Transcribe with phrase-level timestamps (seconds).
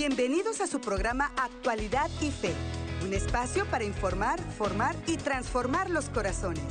[0.00, 2.54] Bienvenidos a su programa Actualidad y Fe,
[3.04, 6.64] un espacio para informar, formar y transformar los corazones.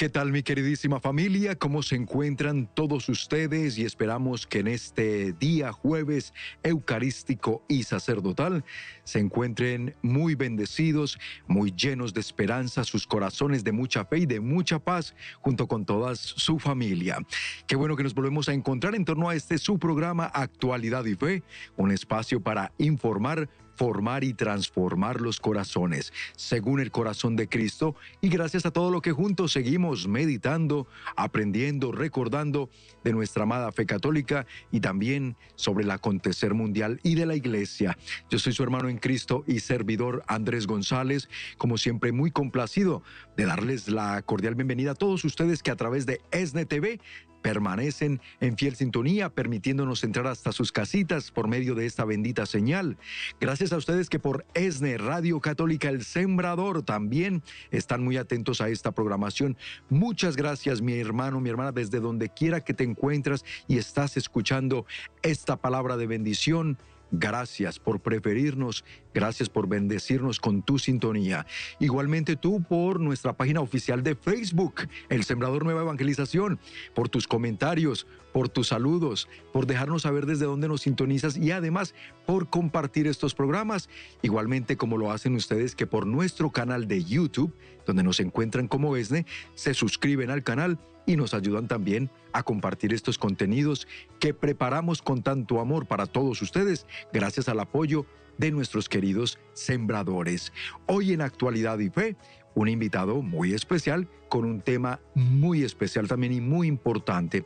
[0.00, 1.56] ¿Qué tal mi queridísima familia?
[1.56, 3.76] ¿Cómo se encuentran todos ustedes?
[3.76, 6.32] Y esperamos que en este día jueves
[6.62, 8.64] eucarístico y sacerdotal
[9.04, 14.40] se encuentren muy bendecidos, muy llenos de esperanza, sus corazones de mucha fe y de
[14.40, 17.18] mucha paz junto con toda su familia.
[17.66, 21.14] Qué bueno que nos volvemos a encontrar en torno a este su programa Actualidad y
[21.14, 21.42] Fe,
[21.76, 28.28] un espacio para informar formar y transformar los corazones según el corazón de Cristo y
[28.28, 32.68] gracias a todo lo que juntos seguimos meditando, aprendiendo, recordando
[33.04, 37.96] de nuestra amada fe católica y también sobre el acontecer mundial y de la iglesia.
[38.28, 43.02] Yo soy su hermano en Cristo y servidor Andrés González, como siempre muy complacido
[43.38, 47.00] de darles la cordial bienvenida a todos ustedes que a través de ESNE TV
[47.42, 52.96] permanecen en fiel sintonía, permitiéndonos entrar hasta sus casitas por medio de esta bendita señal.
[53.40, 58.68] Gracias a ustedes que por ESNE, Radio Católica El Sembrador, también están muy atentos a
[58.68, 59.56] esta programación.
[59.88, 64.86] Muchas gracias, mi hermano, mi hermana, desde donde quiera que te encuentras y estás escuchando
[65.22, 66.78] esta palabra de bendición
[67.12, 71.44] Gracias por preferirnos, gracias por bendecirnos con tu sintonía.
[71.80, 76.60] Igualmente tú por nuestra página oficial de Facebook, El Sembrador Nueva Evangelización,
[76.94, 81.94] por tus comentarios, por tus saludos, por dejarnos saber desde dónde nos sintonizas y además
[82.26, 83.88] por compartir estos programas,
[84.22, 87.54] igualmente como lo hacen ustedes que por nuestro canal de YouTube,
[87.86, 92.92] donde nos encuentran como ESNE, se suscriben al canal y nos ayudan también a compartir
[92.92, 98.06] estos contenidos que preparamos con tanto amor para todos ustedes, gracias al apoyo
[98.38, 100.52] de nuestros queridos sembradores.
[100.86, 102.16] Hoy en Actualidad y Fe,
[102.54, 107.44] un invitado muy especial con un tema muy especial también y muy importante.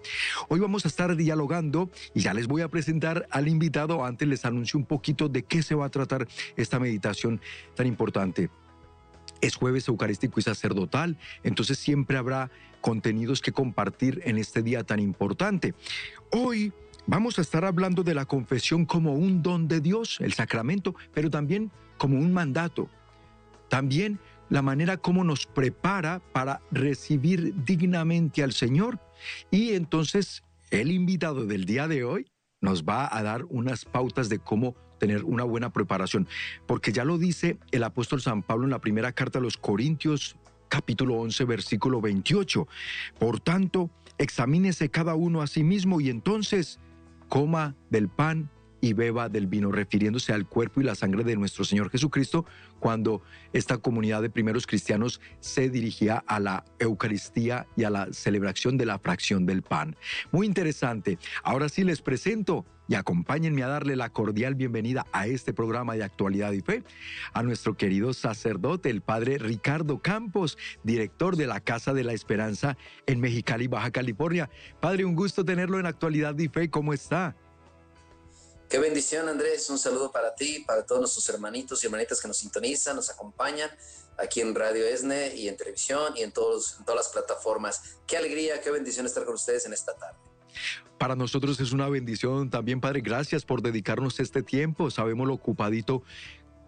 [0.48, 4.04] Hoy vamos a estar dialogando y ya les voy a presentar al invitado.
[4.04, 7.40] Antes les anuncio un poquito de qué se va a tratar esta meditación
[7.74, 8.50] tan importante.
[9.40, 12.50] Es jueves eucarístico y sacerdotal, entonces siempre habrá
[12.80, 15.74] contenidos que compartir en este día tan importante.
[16.30, 16.72] Hoy
[17.06, 21.30] vamos a estar hablando de la confesión como un don de Dios, el sacramento, pero
[21.30, 22.88] también como un mandato.
[23.68, 29.00] También la manera como nos prepara para recibir dignamente al Señor.
[29.50, 32.26] Y entonces el invitado del día de hoy
[32.60, 36.28] nos va a dar unas pautas de cómo tener una buena preparación,
[36.66, 40.36] porque ya lo dice el apóstol San Pablo en la primera carta a los Corintios
[40.68, 42.66] capítulo 11 versículo 28.
[43.18, 46.80] Por tanto, examínese cada uno a sí mismo y entonces
[47.28, 48.50] coma del pan
[48.84, 52.44] y beba del vino, refiriéndose al cuerpo y la sangre de nuestro Señor Jesucristo,
[52.80, 53.22] cuando
[53.54, 58.84] esta comunidad de primeros cristianos se dirigía a la Eucaristía y a la celebración de
[58.84, 59.96] la fracción del pan.
[60.32, 61.18] Muy interesante.
[61.42, 66.04] Ahora sí les presento y acompáñenme a darle la cordial bienvenida a este programa de
[66.04, 66.82] actualidad y fe
[67.32, 72.76] a nuestro querido sacerdote, el padre Ricardo Campos, director de la Casa de la Esperanza
[73.06, 74.50] en Mexicali, Baja California.
[74.78, 76.68] Padre, un gusto tenerlo en actualidad y fe.
[76.68, 77.34] ¿Cómo está?
[78.68, 79.68] Qué bendición, Andrés.
[79.70, 83.70] Un saludo para ti, para todos nuestros hermanitos y hermanitas que nos sintonizan, nos acompañan
[84.18, 87.98] aquí en Radio ESNE y en televisión y en, todos, todas las plataformas.
[88.06, 90.18] Qué alegría, qué bendición estar con ustedes en esta tarde.
[90.98, 93.00] Para nosotros es una bendición también, Padre.
[93.00, 94.90] Gracias por dedicarnos este tiempo.
[94.90, 96.02] Sabemos lo ocupadito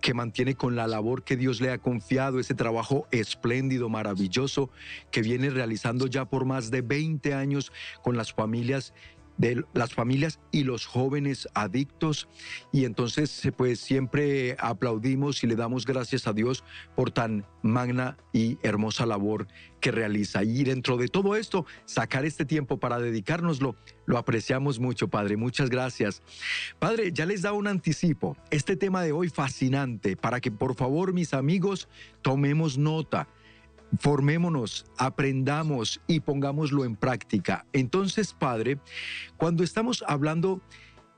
[0.00, 4.70] que mantiene con la labor que Dios le ha confiado, ese trabajo espléndido, maravilloso,
[5.10, 8.92] que viene realizando ya por más de 20 años con las familias
[9.38, 12.28] de las familias y los jóvenes adictos.
[12.72, 16.64] Y entonces, pues siempre aplaudimos y le damos gracias a Dios
[16.94, 19.46] por tan magna y hermosa labor
[19.80, 20.42] que realiza.
[20.42, 23.76] Y dentro de todo esto, sacar este tiempo para dedicárnoslo,
[24.06, 25.36] lo apreciamos mucho, Padre.
[25.36, 26.22] Muchas gracias.
[26.78, 28.36] Padre, ya les da un anticipo.
[28.50, 31.88] Este tema de hoy fascinante, para que por favor mis amigos
[32.22, 33.28] tomemos nota
[33.98, 37.66] formémonos, aprendamos y pongámoslo en práctica.
[37.72, 38.78] Entonces, Padre,
[39.36, 40.60] cuando estamos hablando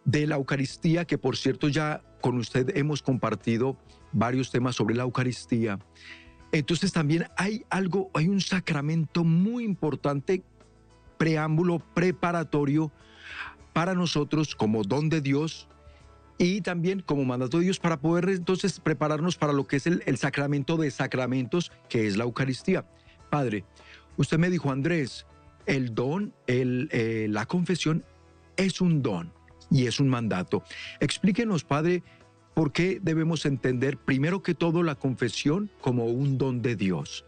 [0.05, 3.77] de la Eucaristía, que por cierto ya con usted hemos compartido
[4.13, 5.79] varios temas sobre la Eucaristía,
[6.53, 10.43] entonces también hay algo, hay un sacramento muy importante,
[11.19, 12.91] preámbulo preparatorio
[13.73, 15.69] para nosotros como don de Dios,
[16.39, 20.17] y también como mandato de Dios para poder entonces prepararnos para lo que es el,
[20.17, 22.87] sacramento de sacramentos, que es la Eucaristía.
[23.29, 23.65] Padre,
[24.17, 25.27] usted me dijo, Andrés,
[25.67, 28.05] el don, el, eh, la confesión
[28.57, 29.33] es un don
[29.71, 30.63] y es un mandato.
[31.01, 32.05] Explíquenos, Padre,
[32.55, 37.25] por qué debemos entender primero que todo la confesión como un don de Dios.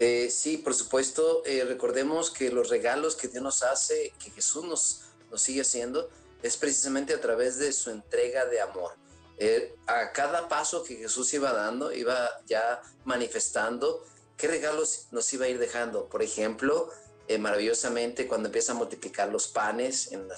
[0.00, 4.64] Eh, sí, por supuesto, eh, recordemos que los regalos que Dios nos hace, que Jesús
[4.64, 5.00] nos
[5.30, 6.08] lo sigue haciendo,
[6.42, 8.92] es precisamente a través de su entrega de amor.
[9.38, 14.04] Eh, a cada paso que Jesús iba dando, iba ya manifestando
[14.36, 16.08] qué regalos nos iba a ir dejando.
[16.08, 16.90] Por ejemplo,
[17.28, 20.28] eh, maravillosamente cuando empieza a multiplicar los panes en,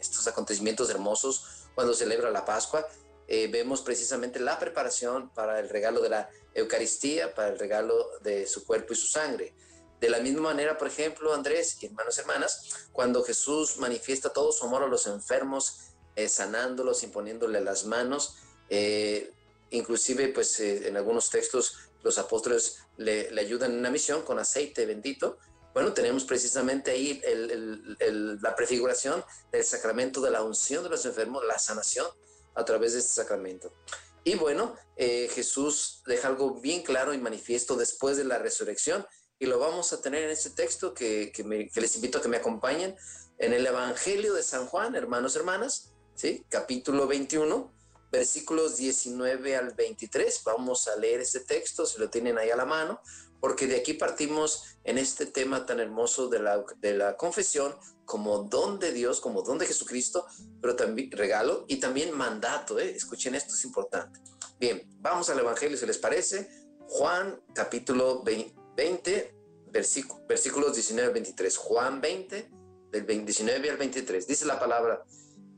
[0.00, 2.86] estos acontecimientos hermosos, cuando celebra la Pascua,
[3.26, 8.46] eh, vemos precisamente la preparación para el regalo de la Eucaristía, para el regalo de
[8.46, 9.54] su cuerpo y su sangre.
[10.00, 14.64] De la misma manera, por ejemplo, Andrés y hermanos hermanas, cuando Jesús manifiesta todo su
[14.64, 18.36] amor a los enfermos, eh, sanándolos, imponiéndole las manos,
[18.68, 19.32] eh,
[19.70, 24.86] inclusive pues eh, en algunos textos los apóstoles le, ayudan en una misión con aceite
[24.86, 25.38] bendito.
[25.72, 27.22] Bueno, tenemos precisamente ahí
[28.42, 32.08] la prefiguración del sacramento de la unción de los enfermos, la sanación
[32.54, 33.72] a través de este sacramento.
[34.24, 39.06] Y bueno, Jesús deja algo bien claro y manifiesto después de la resurrección,
[39.40, 41.32] y lo vamos a tener en este texto que,
[41.74, 42.94] les invito a que me acompañen
[43.38, 46.44] en el Evangelio de San Juan, hermanos, hermanas, ¿sí?
[46.50, 47.72] capítulo 21,
[48.12, 50.42] versículos 19 al 23.
[50.44, 53.00] Vamos a leer este texto, si lo tienen ahí a la mano,
[53.40, 58.40] porque de aquí partimos en este tema tan hermoso de la, de la confesión como
[58.40, 60.26] don de Dios, como don de Jesucristo,
[60.60, 62.78] pero también regalo y también mandato.
[62.78, 62.90] ¿eh?
[62.90, 64.20] Escuchen esto, es importante.
[64.58, 66.46] Bien, vamos al Evangelio, si les parece.
[66.88, 69.34] Juan capítulo 20 20,
[69.72, 71.56] versículos 19 al 23.
[71.56, 72.50] Juan 20,
[72.90, 74.26] del 19 al 23.
[74.26, 75.04] Dice la palabra,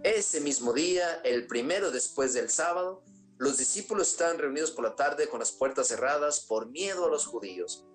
[0.02, 3.04] ese mismo día, el primero después del sábado,
[3.38, 7.26] los discípulos estaban reunidos por la tarde con las puertas cerradas por miedo a los
[7.26, 7.86] judíos.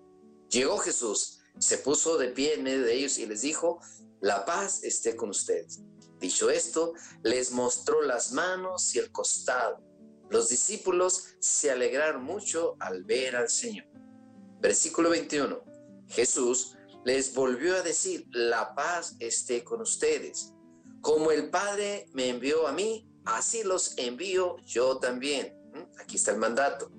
[0.50, 3.80] Llegó Jesús, se puso de pie en medio de ellos y les dijo,
[4.20, 5.80] la paz esté con ustedes.
[6.18, 9.80] Dicho esto, les mostró las manos y el costado.
[10.30, 13.86] Los discípulos se alegraron mucho al ver al Señor.
[14.60, 15.62] Versículo 21.
[16.08, 20.52] Jesús les volvió a decir, la paz esté con ustedes.
[21.00, 25.56] Como el Padre me envió a mí, así los envío yo también.
[25.72, 26.00] ¿Mm?
[26.00, 26.90] Aquí está el mandato.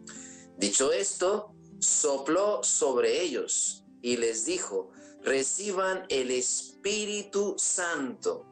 [0.57, 4.91] Dicho esto, sopló sobre ellos y les dijo,
[5.21, 8.45] reciban el Espíritu Santo.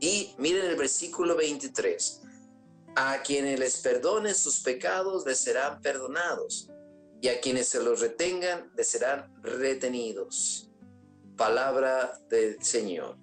[0.00, 2.22] Y miren el versículo 23.
[2.96, 6.70] A quienes les perdone sus pecados les serán perdonados
[7.24, 10.68] y a quienes se los retengan les serán retenidos.
[11.38, 13.16] Palabra del Señor.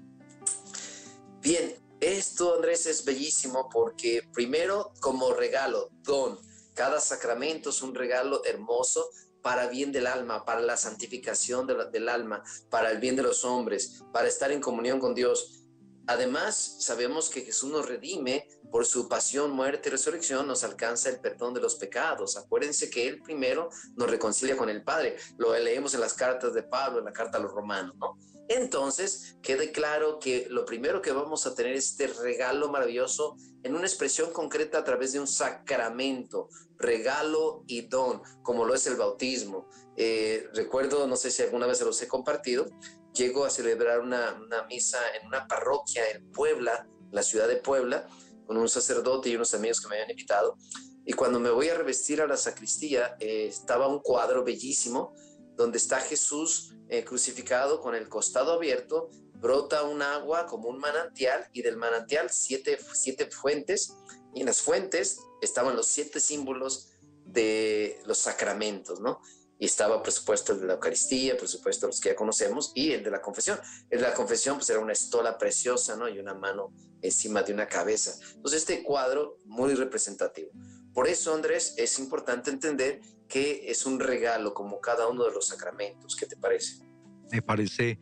[1.40, 6.40] Bien, esto Andrés es bellísimo porque primero como regalo, don,
[6.74, 9.08] cada sacramento es un regalo hermoso
[9.44, 14.02] para bien del alma, para la santificación del alma, para el bien de los hombres,
[14.12, 15.62] para estar en comunión con Dios.
[16.08, 21.20] Además, sabemos que Jesús nos redime por su pasión, muerte y resurrección, nos alcanza el
[21.20, 22.38] perdón de los pecados.
[22.38, 25.18] Acuérdense que Él primero nos reconcilia con el Padre.
[25.38, 28.18] Lo leemos en las cartas de Pablo, en la carta a los romanos, ¿no?
[28.48, 33.76] Entonces, quede claro que lo primero que vamos a tener es este regalo maravilloso en
[33.76, 38.98] una expresión concreta a través de un sacramento, regalo y don, como lo es el
[38.98, 39.70] bautismo.
[39.96, 42.68] Eh, recuerdo, no sé si alguna vez se los he compartido,
[43.14, 44.36] llego a celebrar una,
[44.68, 48.08] misa en una parroquia en Puebla, la ciudad de Puebla,
[48.52, 50.58] con un sacerdote y unos amigos que me habían invitado.
[51.06, 55.16] Y cuando me voy a revestir a la sacristía, eh, estaba un cuadro bellísimo
[55.56, 61.48] donde está Jesús eh, crucificado con el costado abierto, brota un agua como un manantial
[61.54, 63.94] y del manantial siete, siete fuentes
[64.36, 66.90] y en las fuentes estaban los siete símbolos
[67.24, 69.22] de los sacramentos, ¿no?
[69.62, 72.94] Y estaba, por supuesto, el de la Eucaristía, por supuesto, los que ya conocemos, y
[72.94, 73.60] el de la confesión.
[73.92, 76.10] El de la confesión, pues era una estola preciosa, ¿no?
[76.10, 78.12] Y una mano encima de una cabeza.
[78.34, 80.50] Entonces, este cuadro muy representativo.
[80.96, 85.50] Por eso, Andrés, es importante entender que es un regalo como cada uno de los
[85.50, 86.16] sacramentos.
[86.16, 86.84] ¿Qué te parece?
[87.32, 88.00] Me parece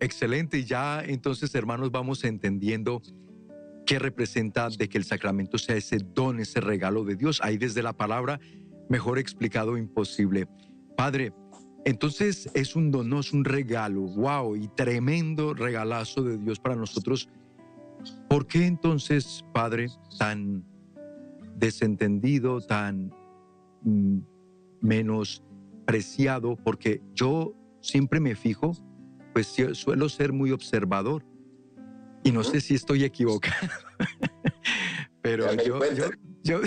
[0.00, 0.62] excelente.
[0.66, 3.00] Ya entonces, hermanos, vamos entendiendo
[3.86, 7.40] qué representa de que el sacramento sea ese don, ese regalo de Dios.
[7.42, 8.38] Ahí desde la palabra,
[8.90, 10.46] mejor explicado, imposible.
[10.98, 11.32] Padre,
[11.84, 17.28] entonces es un don, es un regalo, wow, y tremendo regalazo de Dios para nosotros.
[18.28, 19.86] ¿Por qué entonces, Padre,
[20.18, 20.64] tan
[21.54, 23.14] desentendido, tan
[23.82, 24.18] mm,
[24.80, 26.56] menospreciado?
[26.56, 28.72] Porque yo siempre me fijo,
[29.32, 31.24] pues suelo ser muy observador.
[32.24, 33.68] Y no sé si estoy equivocado,
[35.22, 35.78] pero yo,
[36.42, 36.60] yo,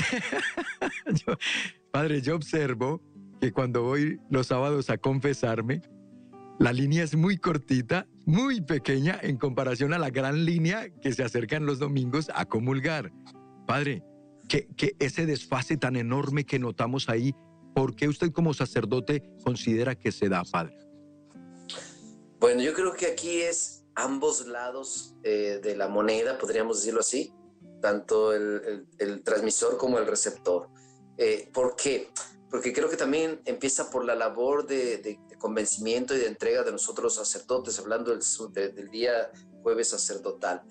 [1.91, 3.01] Padre, yo observo
[3.41, 5.81] que cuando voy los sábados a confesarme,
[6.59, 11.23] la línea es muy cortita, muy pequeña en comparación a la gran línea que se
[11.23, 13.11] acercan los domingos a comulgar.
[13.65, 14.03] Padre,
[14.47, 17.33] que, ese desfase tan enorme que notamos ahí,
[17.73, 20.77] ¿por qué usted como sacerdote considera que se da, Padre?
[22.39, 27.33] Bueno, yo creo que aquí es ambos lados eh, de la moneda, podríamos decirlo así,
[27.81, 28.85] tanto el,
[29.23, 30.69] transmisor como el receptor.
[31.17, 32.09] Eh, ¿Por qué?
[32.11, 37.03] Porque creo que también empieza por la labor de, convencimiento y de entrega de nosotros
[37.03, 38.21] los sacerdotes, hablando del,
[38.73, 39.31] del día
[39.63, 40.63] jueves sacerdotal.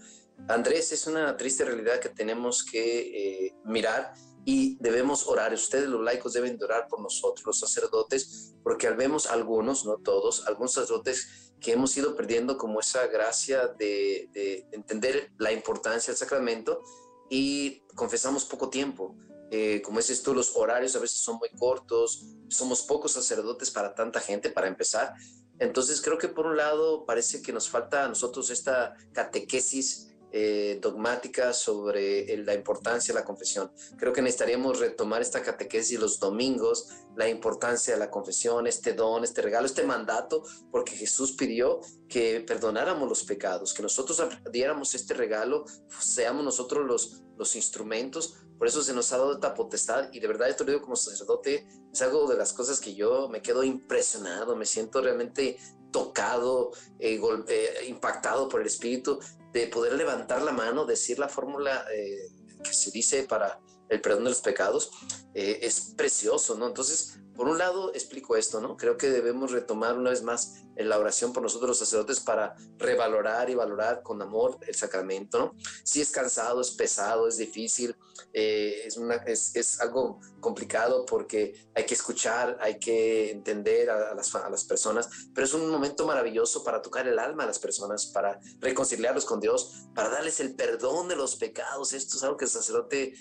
[0.49, 5.53] Andrés, es una triste realidad que tenemos que eh, mirar y debemos orar.
[5.53, 10.47] Ustedes los laicos deben orar por nosotros, los sacerdotes, porque al vemos algunos, no todos,
[10.47, 16.83] algunos sacerdotes que hemos ido perdiendo como esa gracia de, entender la importancia del sacramento
[17.29, 19.15] y confesamos poco tiempo.
[19.51, 23.95] Eh, como dices tú, los horarios a veces son muy cortos, somos pocos sacerdotes para
[23.95, 25.15] tanta gente, para empezar.
[25.59, 30.79] Entonces creo que por un lado parece que nos falta a nosotros esta catequesis eh,
[30.81, 33.73] dogmática sobre la importancia de la confesión.
[33.99, 39.25] Creo que necesitaríamos retomar esta catequesis los domingos, la importancia de la confesión, este don,
[39.25, 44.23] este regalo, este mandato, porque Jesús pidió que perdonáramos los pecados, que nosotros
[44.53, 45.65] diéramos este regalo,
[46.01, 48.37] seamos nosotros los, los instrumentos.
[48.57, 50.95] Por eso se nos ha dado esta potestad y de verdad esto lo digo como
[50.95, 55.57] sacerdote, es algo de las cosas que yo me quedo impresionado, me siento realmente
[55.91, 59.19] tocado, eh, eh, impactado por el Espíritu
[59.53, 62.29] de poder levantar la mano, decir la fórmula eh,
[62.63, 63.59] que se dice para
[63.91, 64.91] el perdón de los pecados,
[65.35, 66.67] eh, es precioso, ¿no?
[66.69, 68.77] Entonces, por un lado, explico esto, ¿no?
[68.77, 73.51] Creo que debemos retomar una vez más la oración por nosotros los sacerdotes para revalorar
[73.51, 75.55] y valorar con amor el sacramento, ¿no?
[75.85, 77.97] Si es cansado, es pesado, es difícil,
[78.33, 84.15] eh, es, una, es, es, algo complicado porque hay que escuchar, hay que entender a,
[84.15, 87.59] las, a las personas, pero es un momento maravilloso para tocar el alma a las
[87.59, 91.93] personas, para reconciliarlos con Dios, para darles el perdón de los pecados.
[91.93, 93.15] Esto es algo que el sacerdote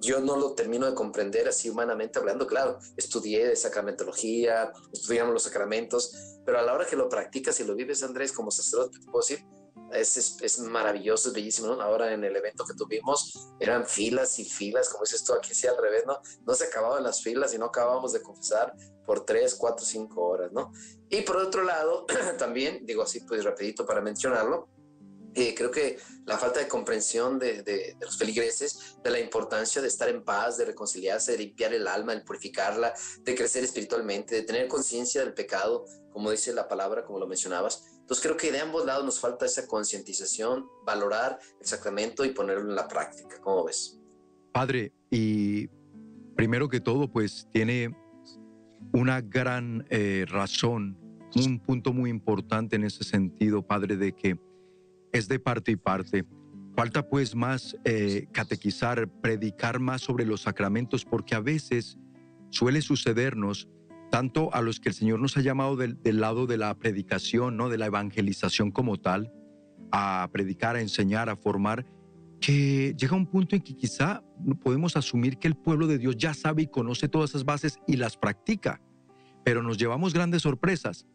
[0.00, 2.46] yo no lo termino de comprender así humanamente hablando.
[2.46, 7.74] Claro, estudié sacramentología, estudiamos los sacramentos, pero a la hora que lo practicas y lo
[7.74, 9.44] vives, Andrés, como sacerdote, te puedo decir,
[9.92, 11.68] es, es, maravilloso, es bellísimo.
[11.68, 11.80] ¿no?
[11.80, 15.66] Ahora en el evento que tuvimos eran filas y filas, como dices tú, aquí sí
[15.66, 16.20] al revés, ¿no?
[16.46, 18.74] No se acababan las filas y no acabábamos de confesar
[19.04, 20.72] por tres, cuatro, cinco horas, ¿no?
[21.08, 22.06] Y por otro lado,
[22.38, 24.68] también, digo así, pues rapidito para mencionarlo,
[25.34, 30.08] eh, creo que la falta de comprensión de, los feligreses de la importancia de estar
[30.08, 34.68] en paz, de reconciliarse, de limpiar el alma, de purificarla, de crecer espiritualmente, de tener
[34.68, 37.84] conciencia del pecado, como dice la palabra, como lo mencionabas.
[38.00, 42.68] Entonces creo que de ambos lados nos falta esa concientización, valorar el sacramento y ponerlo
[42.68, 43.40] en la práctica.
[43.40, 44.00] ¿Cómo ves?
[44.52, 45.68] Padre, y
[46.34, 47.96] primero que todo, pues tiene
[48.92, 50.98] una gran eh, razón,
[51.36, 54.36] un punto muy importante en ese sentido, Padre, de que
[55.12, 56.24] es de parte y parte.
[56.76, 61.98] Falta pues más eh, catequizar, predicar más sobre los sacramentos, porque a veces
[62.50, 63.68] suele sucedernos,
[64.10, 67.68] tanto a los que el Señor nos ha llamado del, lado de la predicación, ¿no?
[67.68, 69.32] de la evangelización como tal,
[69.92, 71.86] a predicar, a enseñar, a formar,
[72.40, 74.22] que llega un punto en que quizá
[74.62, 77.96] podemos asumir que el pueblo de Dios ya sabe y conoce todas esas bases y
[77.96, 78.80] las practica,
[79.44, 81.06] pero nos llevamos grandes sorpresas.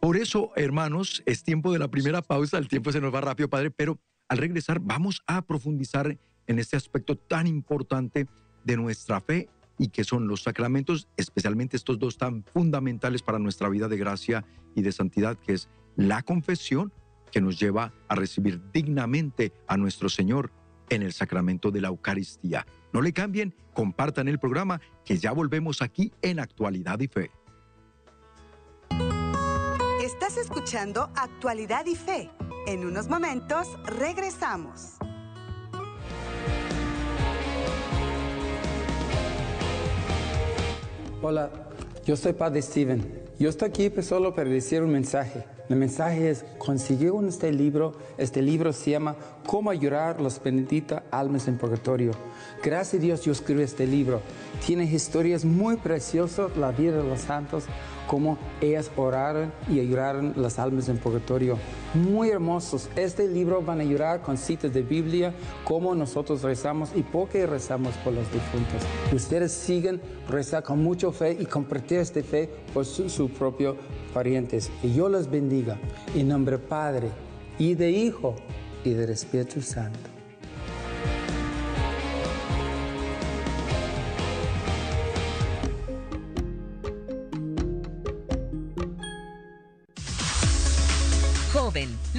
[0.00, 3.50] Por eso, hermanos, es tiempo de la primera pausa, el tiempo se nos va rápido,
[3.50, 3.98] Padre, pero
[4.28, 8.26] al regresar vamos a profundizar en este aspecto tan importante
[8.64, 9.48] de nuestra fe
[9.78, 14.44] y que son los sacramentos, especialmente estos dos tan fundamentales para nuestra vida de gracia
[14.74, 16.92] y de santidad, que es la confesión,
[17.32, 20.52] que nos lleva a recibir dignamente a nuestro Señor
[20.90, 22.66] en el sacramento de la Eucaristía.
[22.92, 27.30] No le cambien, compartan el programa, que ya volvemos aquí en Actualidad y Fe.
[30.30, 32.30] Estás escuchando Actualidad y Fe.
[32.64, 34.92] En unos momentos regresamos.
[41.20, 41.50] Hola,
[42.04, 43.24] yo soy Padre Steven.
[43.40, 45.44] Yo estoy aquí pues, solo para decir un mensaje.
[45.70, 49.14] El mensaje es, consiguió este libro, este libro se llama
[49.46, 52.10] Cómo ayudar las benditas almas en purgatorio.
[52.60, 54.20] Gracias a Dios yo escribí este libro.
[54.66, 57.66] Tiene historias muy preciosas, la vida de los santos,
[58.08, 61.56] cómo ellas oraron y ayudaron las almas en purgatorio.
[61.94, 62.90] Muy hermosos.
[62.96, 67.46] Este libro van a ayudar con citas de Biblia, cómo nosotros rezamos y por qué
[67.46, 68.82] rezamos por los difuntos.
[69.14, 73.76] Ustedes siguen rezar con mucha fe y compartir esta fe por sus su propios
[74.10, 74.70] parientes.
[74.82, 75.78] Y yo les bendiga
[76.14, 77.08] en nombre Padre
[77.58, 78.36] y de Hijo
[78.84, 80.10] y del Espíritu Santo.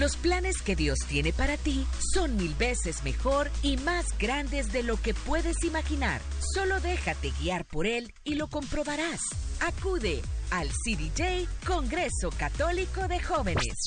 [0.01, 4.81] Los planes que Dios tiene para ti son mil veces mejor y más grandes de
[4.81, 6.21] lo que puedes imaginar.
[6.55, 9.19] Solo déjate guiar por Él y lo comprobarás.
[9.60, 13.86] Acude al CDJ Congreso Católico de Jóvenes.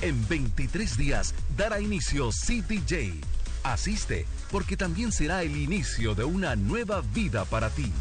[0.00, 3.20] En 23 días dará inicio CDJ.
[3.64, 7.92] Asiste porque también será el inicio de una nueva vida para ti.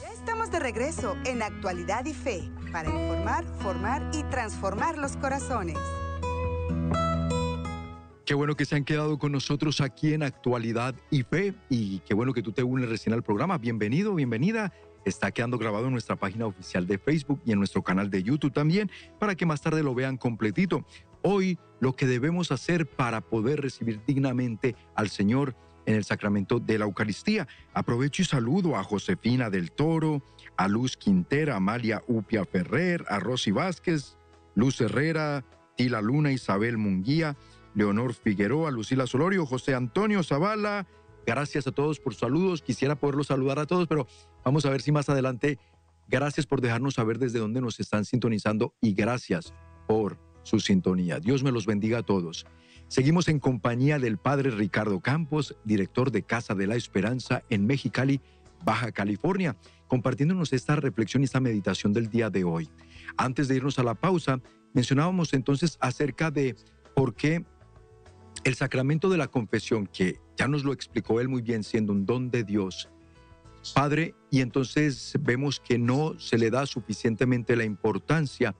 [0.00, 5.78] Ya estamos de regreso en Actualidad y Fe para informar, formar y transformar los corazones.
[8.30, 12.14] Qué bueno que se han quedado con nosotros aquí en Actualidad y Fe y qué
[12.14, 13.58] bueno que tú te unes recién al programa.
[13.58, 14.72] Bienvenido, bienvenida.
[15.04, 18.52] Está quedando grabado en nuestra página oficial de Facebook y en nuestro canal de YouTube
[18.52, 20.86] también para que más tarde lo vean completito.
[21.22, 26.78] Hoy lo que debemos hacer para poder recibir dignamente al Señor en el sacramento de
[26.78, 27.48] la Eucaristía.
[27.74, 30.22] Aprovecho y saludo a Josefina del Toro,
[30.56, 34.16] a Luz Quintera, Amalia Upia Ferrer, a Rosy Vázquez,
[34.54, 35.44] Luz Herrera,
[35.76, 37.36] Tila Luna, Isabel Munguía,
[37.74, 40.86] Leonor Figueroa, Lucila Solorio, José Antonio Zavala.
[41.26, 42.62] Gracias a todos por saludos.
[42.62, 44.06] Quisiera poderlos saludar a todos, pero
[44.44, 45.58] vamos a ver si más adelante.
[46.08, 49.54] Gracias por dejarnos saber desde dónde nos están sintonizando y gracias
[49.86, 51.20] por su sintonía.
[51.20, 52.46] Dios me los bendiga a todos.
[52.88, 58.20] Seguimos en compañía del Padre Ricardo Campos, director de Casa de la Esperanza en Mexicali,
[58.64, 62.68] Baja California, compartiéndonos esta reflexión y esta meditación del día de hoy.
[63.16, 64.40] Antes de irnos a la pausa,
[64.74, 66.56] mencionábamos entonces acerca de
[66.94, 67.44] por qué
[68.44, 72.06] el sacramento de la confesión, que ya nos lo explicó él muy bien, siendo un
[72.06, 72.88] don de Dios,
[73.74, 78.54] Padre, y entonces vemos que no se le da suficientemente la importancia.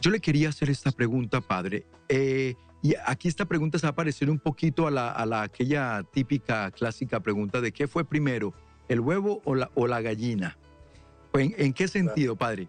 [0.00, 3.94] Yo le quería hacer esta pregunta, Padre, eh, y aquí esta pregunta se va a
[3.94, 8.52] parecer un poquito a, la, a la, aquella típica, clásica pregunta de qué fue primero,
[8.88, 10.56] el huevo o la, o la gallina.
[11.32, 12.68] ¿En, ¿En qué sentido, Padre?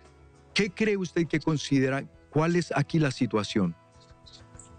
[0.53, 2.03] ¿Qué cree usted que considera?
[2.29, 3.75] ¿Cuál es aquí la situación?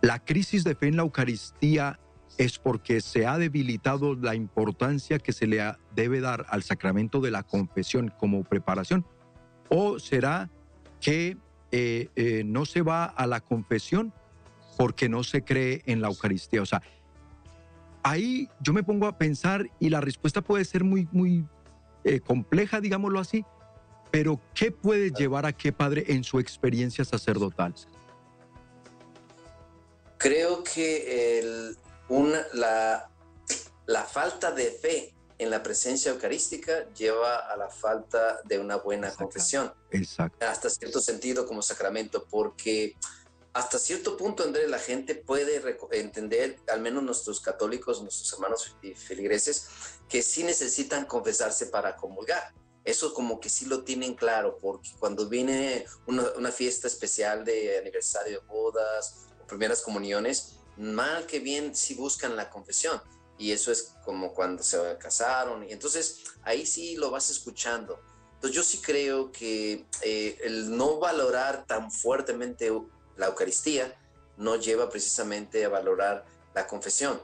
[0.03, 2.01] La crisis de fe en la Eucaristía
[2.39, 5.63] es porque se ha debilitado la importancia que se le
[5.95, 9.05] debe dar al sacramento de la confesión como preparación,
[9.69, 10.49] o será
[11.01, 11.37] que
[11.71, 14.13] eh, eh, no se va a la confesión
[14.79, 16.63] porque no se cree en la Eucaristía.
[16.63, 16.83] O sea,
[18.03, 21.45] ahí yo me pongo a pensar y la respuesta puede ser muy, muy
[22.05, 23.45] eh, compleja, digámoslo así,
[24.11, 27.75] pero ¿qué puede llevar a qué padre en su experiencia sacerdotal?
[30.21, 31.79] Creo que el,
[32.11, 33.11] una, la,
[33.87, 39.07] la falta de fe en la presencia eucarística lleva a la falta de una buena
[39.07, 39.25] Exacto.
[39.25, 39.75] confesión.
[39.91, 40.47] Exacto.
[40.47, 42.95] Hasta cierto sentido como sacramento, porque
[43.55, 48.93] hasta cierto punto, André, la gente puede entender, al menos nuestros católicos, nuestros hermanos y
[48.93, 49.69] feligreses,
[50.07, 52.53] que sí necesitan confesarse para comulgar.
[52.85, 57.79] Eso como que sí lo tienen claro, porque cuando viene una, una fiesta especial de
[57.79, 63.03] aniversario de bodas primeras comuniones, mal que bien sí buscan la confesión.
[63.39, 65.69] Y eso es como cuando se casaron.
[65.69, 68.01] Y entonces ahí sí lo vas escuchando.
[68.35, 72.73] Entonces yo sí creo que eh, el no valorar tan fuertemente
[73.17, 73.95] la Eucaristía
[74.39, 77.21] no lleva precisamente a valorar la confesión.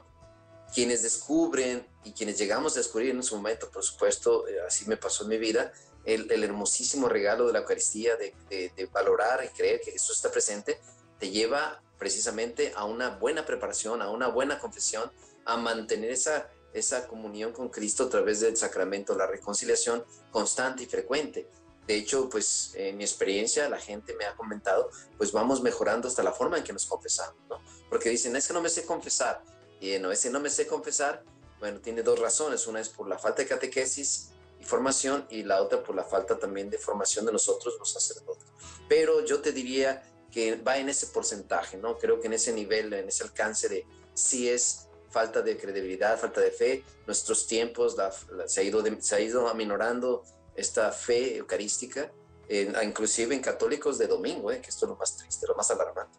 [0.73, 4.97] Quienes descubren y quienes llegamos a descubrir en su momento, por supuesto, eh, así me
[4.97, 5.71] pasó en mi vida,
[6.05, 10.15] el, el hermosísimo regalo de la Eucaristía, de, de, de, valorar y creer que Jesús
[10.15, 10.79] está presente,
[11.19, 15.11] te lleva precisamente a una buena preparación, a una buena confesión,
[15.45, 20.85] a mantener esa, esa comunión con Cristo a través del sacramento, la reconciliación constante y
[20.85, 21.49] frecuente.
[21.87, 26.21] De hecho, pues en mi experiencia, la gente me ha comentado, pues vamos mejorando hasta
[26.21, 27.61] la forma en que nos confesamos, ¿no?
[27.89, 29.41] Porque dicen, es que no me sé confesar.
[29.79, 31.23] Y no, ese no me sé confesar,
[31.59, 32.67] bueno, tiene dos razones.
[32.67, 36.37] Una es por la falta de catequesis y formación y la otra por la falta
[36.37, 38.45] también de formación de nosotros, los sacerdotes.
[38.89, 41.97] Pero yo te diría que va en ese porcentaje, ¿no?
[41.97, 46.41] Creo que en ese nivel, en ese alcance de si es falta de credibilidad, falta
[46.41, 50.23] de fe, nuestros tiempos la, la, se, ha ido de, se ha ido aminorando
[50.55, 52.11] esta fe eucarística,
[52.49, 55.69] eh, inclusive en católicos de domingo, eh, que esto es lo más triste, lo más
[55.71, 56.17] alarmante.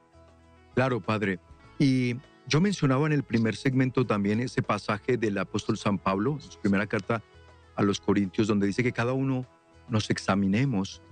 [0.74, 1.40] Claro, padre.
[1.78, 2.16] Y
[2.46, 6.86] yo mencionaba en el primer segmento también ese pasaje del apóstol San Pablo, su primera
[6.86, 7.22] carta
[7.74, 9.46] a los Corintios, donde dice que cada uno
[9.88, 11.02] nos examinemos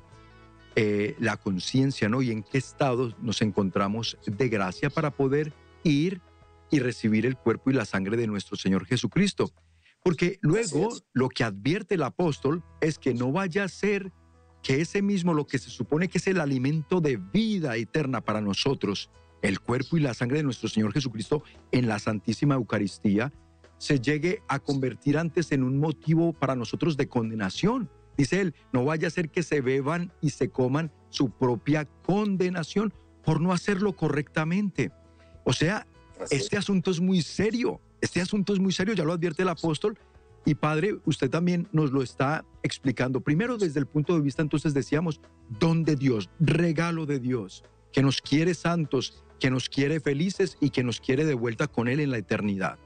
[0.77, 2.23] eh, la conciencia, ¿no?
[2.23, 6.21] Y en qué estado nos encontramos de gracia para poder ir
[6.71, 9.51] y recibir el cuerpo y la sangre de nuestro Señor Jesucristo.
[10.03, 14.13] Porque luego lo que advierte el apóstol es que no vaya a ser
[14.63, 18.41] que ese mismo, lo que se supone que es el alimento de vida eterna para
[18.41, 19.11] nosotros,
[19.43, 23.33] el cuerpo y la sangre de nuestro Señor Jesucristo en la Santísima Eucaristía,
[23.79, 27.91] se llegue a convertir antes en un motivo para nosotros de condenación.
[28.17, 32.93] Dice él, no vaya a ser que se beban y se coman su propia condenación
[33.25, 34.93] por no hacerlo correctamente.
[35.45, 35.87] O sea,
[36.31, 37.81] este asunto es muy serio.
[38.01, 39.99] Este asunto es muy serio, ya lo advierte el apóstol,
[40.49, 43.21] Y Padre, usted también nos lo está explicando.
[43.21, 45.21] Primero desde el punto de vista, entonces decíamos,
[45.59, 50.71] don de Dios, regalo de Dios, que nos quiere santos, que nos quiere felices y
[50.71, 52.79] que nos quiere de vuelta con Él en la eternidad.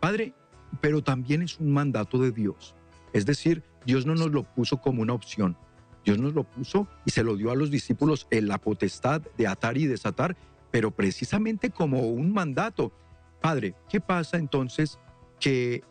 [0.00, 0.32] Padre,
[0.80, 2.74] pero también es un mandato de Dios.
[3.14, 5.56] Es decir, Dios no nos lo puso como una opción.
[6.04, 9.46] Dios nos lo puso y se lo dio a los discípulos en la potestad de
[9.46, 10.36] atar y desatar,
[10.70, 12.92] pero precisamente como un mandato.
[13.40, 14.98] Padre, ¿qué pasa entonces
[15.40, 15.82] que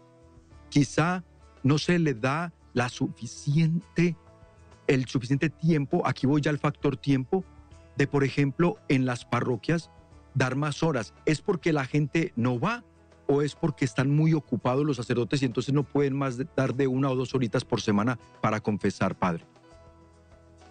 [0.70, 1.24] quizá
[1.64, 4.18] no se le da la suficiente,
[4.88, 7.46] el suficiente tiempo, aquí voy ya al factor tiempo,
[7.96, 9.90] de por ejemplo en las parroquias
[10.34, 11.14] dar más horas.
[11.26, 12.84] ¿Es porque la gente no va
[13.28, 16.88] o es porque están muy ocupados los sacerdotes y entonces no pueden más dar de
[16.88, 19.46] una o dos horitas por semana para confesar, Padre?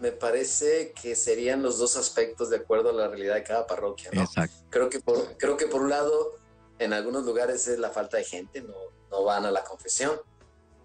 [0.00, 4.10] Me parece que serían los dos aspectos de acuerdo a la realidad de cada parroquia.
[4.12, 4.22] ¿no?
[4.22, 4.56] Exacto.
[4.68, 6.32] Creo que, por, creo que por un lado,
[6.78, 8.74] en algunos lugares es la falta de gente, no,
[9.10, 10.12] no van a la confesión.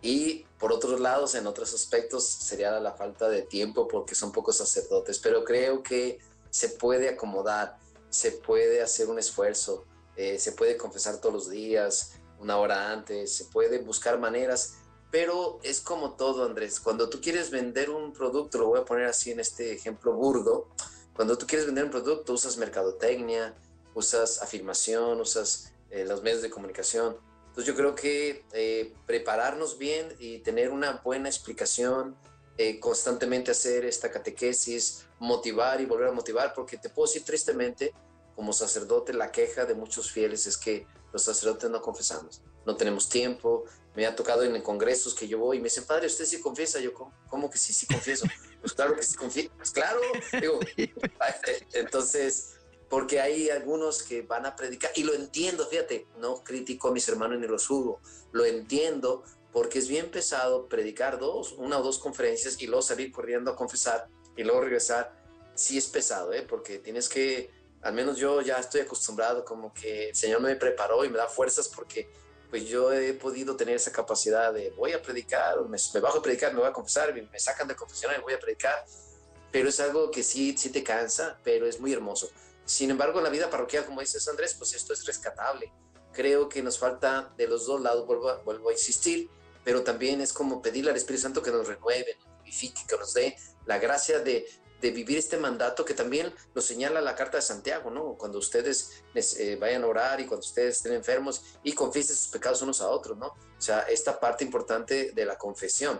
[0.03, 4.57] Y por otros lados, en otros aspectos, sería la falta de tiempo porque son pocos
[4.57, 5.17] sacerdotes.
[5.17, 6.19] Pero creo que
[6.51, 7.77] se puede acomodar,
[8.09, 9.85] se puede hacer un esfuerzo,
[10.17, 14.79] eh, se puede confesar todos los días, una hora antes, se puede buscar maneras.
[15.09, 16.81] Pero es como todo, Andrés.
[16.81, 20.67] Cuando tú quieres vender un producto, lo voy a poner así en este ejemplo burdo,
[21.13, 23.55] cuando tú quieres vender un producto, usas mercadotecnia,
[23.95, 27.15] usas afirmación, usas eh, los medios de comunicación
[27.57, 32.15] entonces yo creo que eh, prepararnos bien y tener una buena explicación,
[32.55, 37.95] eh, constantemente hacer esta catequesis, motivar y volver a motivar, porque te puedo decir tristemente,
[38.37, 43.09] como sacerdote, la queja de muchos fieles es que los sacerdotes no confesamos, no tenemos
[43.09, 43.65] tiempo.
[43.95, 46.79] Me ha tocado en congresos que yo voy y me dicen, padre, ¿usted sí confiesa?
[46.79, 48.27] Yo, ¿cómo, cómo que sí, sí confieso?
[48.61, 49.99] pues claro que sí confieso, pues claro.
[50.39, 50.59] Digo,
[51.73, 52.57] entonces,
[52.89, 57.09] porque hay algunos que van a predicar, y lo entiendo, fíjate, no critico a mis
[57.09, 57.99] hermanos ni los juzgo,
[58.33, 63.11] lo entiendo porque es bien pesado predicar dos, una o dos conferencias y luego salir
[63.11, 65.17] corriendo a confesar y luego regresar.
[65.55, 66.43] Sí es pesado, ¿eh?
[66.47, 67.49] porque tienes que,
[67.87, 71.27] al menos yo ya estoy acostumbrado, como que el Señor me preparó y me da
[71.27, 72.11] fuerzas porque
[72.49, 76.21] pues yo he podido tener esa capacidad de voy a predicar, me, me bajo a
[76.21, 78.83] predicar, me voy a confesar, me, me sacan de confesión y voy a predicar,
[79.53, 82.29] pero es algo que sí, sí te cansa, pero es muy hermoso.
[82.65, 85.71] Sin embargo, en la vida parroquial, como dices Andrés, pues esto es rescatable.
[86.11, 89.29] Creo que nos falta de los dos lados, vuelvo a, vuelvo a insistir,
[89.63, 93.77] pero también es como pedirle al Espíritu Santo que nos renueve, que nos dé la
[93.79, 94.45] gracia de,
[94.81, 98.15] de, vivir este mandato que también lo señala la carta de Santiago, ¿no?
[98.17, 102.61] Cuando ustedes eh, vayan a orar y cuando ustedes estén enfermos y confiesen sus pecados
[102.61, 103.27] unos a otros, ¿no?
[103.27, 105.99] O sea, esta parte importante de la confesión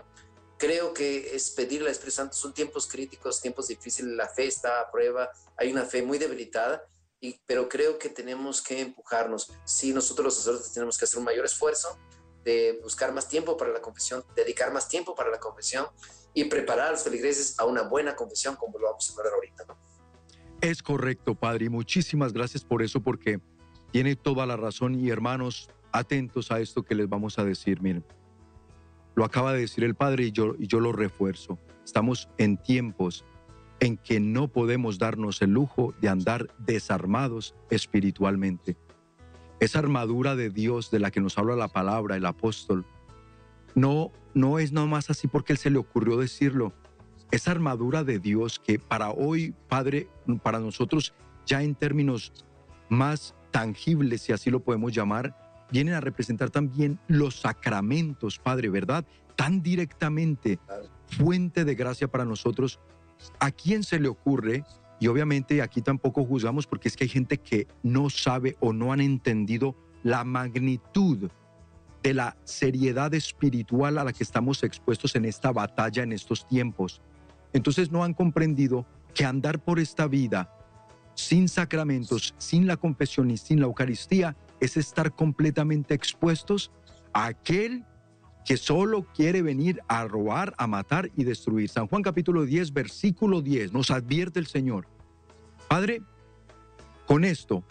[0.58, 4.80] creo que es pedirle al Espíritu Santo, son tiempos críticos, tiempos difíciles, la fe está
[4.80, 6.84] a prueba, hay una fe muy debilitada,
[7.20, 9.50] y, pero creo que tenemos que empujarnos.
[9.64, 11.96] Sí, nosotros los sacerdotes tenemos que hacer un mayor esfuerzo
[12.44, 15.86] de buscar más tiempo para la confesión, dedicar más tiempo para la confesión
[16.40, 19.64] y preparar a los feligreses a una buena confesión, como lo vamos a hablar ahorita.
[20.60, 23.40] Es correcto, Padre, y muchísimas gracias por eso, porque
[23.90, 28.04] tiene toda la razón y hermanos, atentos a esto que les vamos a decir, miren.
[29.16, 31.58] Lo acaba de decir el Padre y yo, y yo lo refuerzo.
[31.84, 33.24] Estamos en tiempos
[33.80, 38.76] en que no podemos darnos el lujo de andar desarmados espiritualmente.
[39.58, 42.86] Esa armadura de Dios de la que nos habla la palabra, el apóstol,
[43.74, 46.72] no, no es nomás así porque él se le ocurrió decirlo.
[47.32, 50.08] Esa armadura de Dios que para hoy, Padre,
[50.44, 51.12] para nosotros
[51.44, 52.32] ya en términos
[52.88, 59.04] más tangibles, si así lo podemos llamar, vienen a representar también los sacramentos, Padre, ¿verdad?
[59.34, 60.60] Tan directamente,
[61.08, 62.78] fuente de gracia para nosotros.
[63.40, 64.64] ¿A quién se le ocurre?
[65.00, 68.92] Y obviamente aquí tampoco juzgamos porque es que hay gente que no sabe o no
[68.92, 69.74] han entendido
[70.04, 71.28] la magnitud
[72.02, 77.00] de la seriedad espiritual a la que estamos expuestos en esta batalla en estos tiempos.
[77.52, 80.54] Entonces no han comprendido que andar por esta vida
[81.14, 86.70] sin sacramentos, sin la confesión y sin la Eucaristía es estar completamente expuestos
[87.12, 87.84] a aquel
[88.44, 91.68] que solo quiere venir a robar, a matar y destruir.
[91.68, 94.86] San Juan capítulo 10, versículo 10, nos advierte el Señor.
[95.68, 96.02] Padre,
[97.06, 97.64] con esto,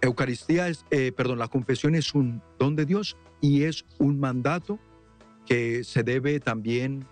[0.00, 4.78] Eucaristía es, eh, perdón, la confesión es un don de Dios y es un mandato
[5.46, 7.06] que se debe también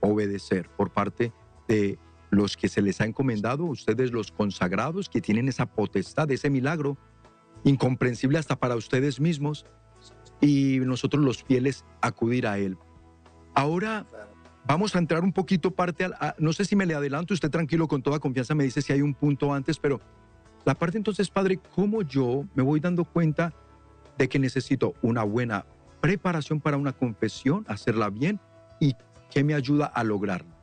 [0.00, 1.32] obedecer por parte
[1.68, 1.98] de
[2.30, 6.98] los que se les ha encomendado, ustedes los consagrados que tienen esa potestad, ese milagro
[7.62, 9.64] incomprensible hasta para ustedes mismos
[10.40, 12.76] y nosotros los fieles acudir a Él.
[13.54, 14.06] Ahora
[14.66, 17.88] vamos a entrar un poquito parte, a, no sé si me le adelanto, usted tranquilo,
[17.88, 20.00] con toda confianza me dice si hay un punto antes, pero
[20.64, 23.52] la parte entonces, Padre, ¿cómo yo me voy dando cuenta
[24.18, 25.66] de que necesito una buena
[26.04, 28.38] preparación para una confesión, hacerla bien
[28.78, 28.94] y
[29.30, 30.54] qué me ayuda a lograrla.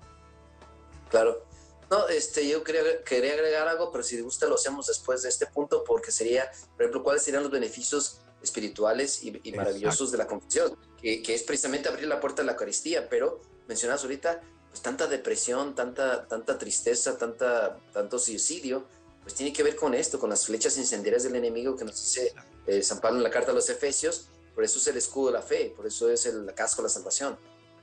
[1.10, 1.44] Claro.
[1.90, 5.30] No, este, yo quería, quería agregar algo, pero si te gusta lo hacemos después de
[5.30, 10.28] este punto, porque sería, por ejemplo, cuáles serían los beneficios espirituales y, maravillosos de la
[10.28, 14.84] confesión, que, que, es precisamente abrir la puerta de la Eucaristía, pero mencionas ahorita, pues
[14.84, 18.86] tanta depresión, tanta, tanta tristeza, tanta, tanto suicidio,
[19.24, 22.36] pues tiene que ver con esto, con las flechas incendiarias del enemigo que nos dice
[22.68, 25.34] eh, San Pablo en la carta a los Efesios, por eso es el escudo de
[25.34, 27.38] la fe, por eso es el casco de la salvación.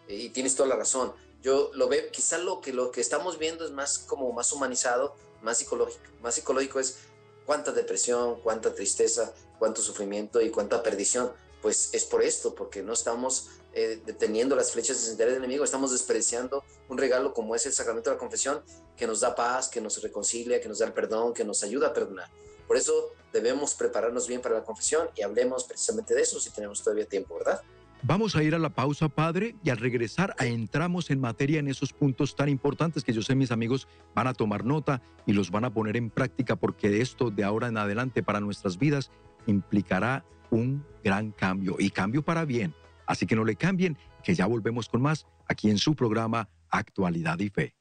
[0.07, 3.65] y tienes toda la razón yo lo veo, quizá lo que, lo que estamos viendo
[3.65, 6.99] es más como más humanizado, más psicológico, más psicológico es
[7.47, 11.33] cuánta depresión, cuánta tristeza, cuánto sufrimiento y cuánta perdición.
[11.63, 15.91] Pues es por esto, porque no estamos eh, deteniendo las flechas incendiarias del enemigo, estamos
[15.93, 18.63] despreciando un regalo como es el sacramento de la confesión,
[18.97, 21.89] que nos da paz, que nos reconcilia, que nos da el perdón, que nos ayuda
[21.89, 22.31] a perdonar.
[22.69, 22.93] Por eso
[23.33, 27.37] debemos prepararnos bien para la confesión y hablemos precisamente de eso si tenemos todavía tiempo,
[27.37, 27.63] ¿verdad?
[28.03, 31.93] Vamos a ir a la pausa, padre, y al regresar entramos en materia en esos
[31.93, 35.65] puntos tan importantes que yo sé mis amigos van a tomar nota y los van
[35.65, 39.11] a poner en práctica porque esto de ahora en adelante para nuestras vidas
[39.47, 42.75] implicará un gran cambio y cambio para bien.
[43.07, 47.39] Así que no le cambien, que ya volvemos con más aquí en su programa Actualidad
[47.41, 47.75] y Fe.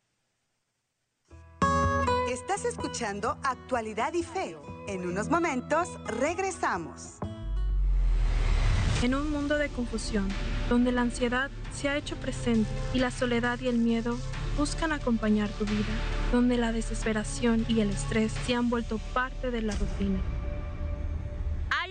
[2.32, 4.56] Estás escuchando Actualidad y Fe.
[4.88, 7.18] En unos momentos regresamos.
[9.04, 10.30] En un mundo de confusión,
[10.70, 14.18] donde la ansiedad se ha hecho presente y la soledad y el miedo
[14.58, 15.94] buscan acompañar tu vida,
[16.32, 20.20] donde la desesperación y el estrés se han vuelto parte de la rutina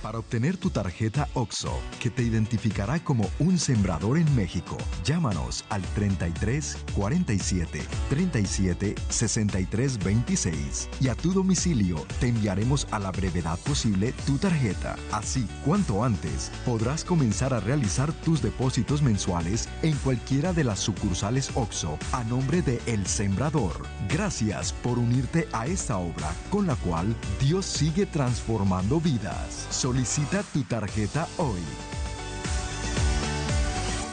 [0.03, 4.77] para obtener tu tarjeta OXO, que te identificará como un sembrador en México.
[5.05, 13.11] Llámanos al 33 47 37 63 26 y a tu domicilio te enviaremos a la
[13.13, 14.97] brevedad posible tu tarjeta.
[15.13, 21.51] Así, cuanto antes, podrás comenzar a realizar tus depósitos mensuales en cualquiera de las sucursales
[21.55, 23.87] OXO a nombre de El Sembrador.
[24.09, 29.67] Gracias por unirte a esta obra con la cual Dios sigue transformando vidas.
[29.93, 31.61] Solicita tu tarjeta hoy.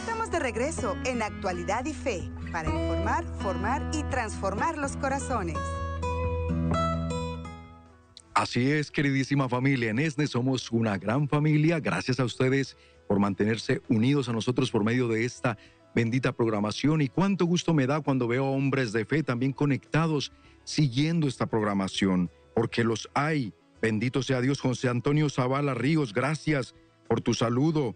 [0.02, 5.58] Estamos de regreso en Actualidad y Fe para informar, formar y transformar los corazones.
[8.34, 9.92] Así es, queridísima familia.
[9.92, 11.80] En ESNE somos una gran familia.
[11.80, 12.76] Gracias a ustedes
[13.08, 15.58] por mantenerse unidos a nosotros por medio de esta
[15.96, 17.00] bendita programación.
[17.00, 20.34] Y cuánto gusto me da cuando veo hombres de fe también conectados
[20.65, 26.76] siguiendo esta programación, porque los hay Bendito sea Dios, José Antonio Zavala Ríos, gracias
[27.08, 27.96] por tu saludo.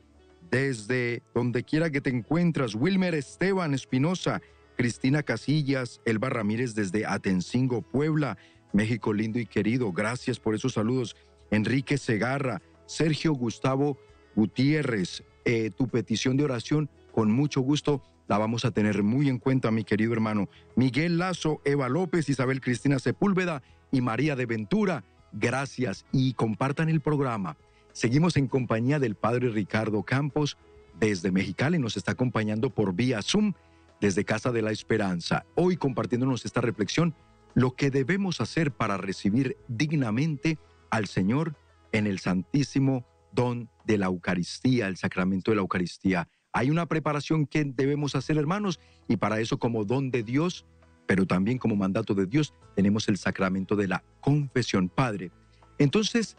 [0.50, 4.42] Desde donde quiera que te encuentras, Wilmer Esteban Espinosa,
[4.78, 8.38] Cristina Casillas, Elba Ramírez desde Atencingo, Puebla,
[8.72, 11.16] México lindo y querido, gracias por esos saludos.
[11.52, 13.98] Enrique Segarra, Sergio Gustavo
[14.36, 19.38] Gutiérrez, eh, tu petición de oración, con mucho gusto la vamos a tener muy en
[19.38, 20.50] cuenta, mi querido hermano.
[20.76, 27.02] Miguel Lazo, Eva López, Isabel Cristina Sepúlveda y María de Ventura gracias y compartan el
[27.02, 27.58] programa.
[27.92, 30.58] Seguimos en compañía del padre Ricardo Campos
[31.00, 33.54] desde Mexicali, nos está acompañando por vía Zoom
[34.00, 35.46] desde Casa de la Esperanza.
[35.56, 37.14] Hoy compartiéndonos esta reflexión,
[37.54, 40.58] lo que debemos hacer para recibir dignamente
[40.90, 41.56] al Señor
[41.92, 46.28] en el santísimo don de la Eucaristía, el sacramento de la Eucaristía.
[46.52, 50.66] Hay una preparación que debemos hacer, hermanos, y para eso como don de Dios
[51.08, 55.32] pero también como mandato de Dios tenemos el sacramento de la confesión, Padre.
[55.78, 56.36] Entonces,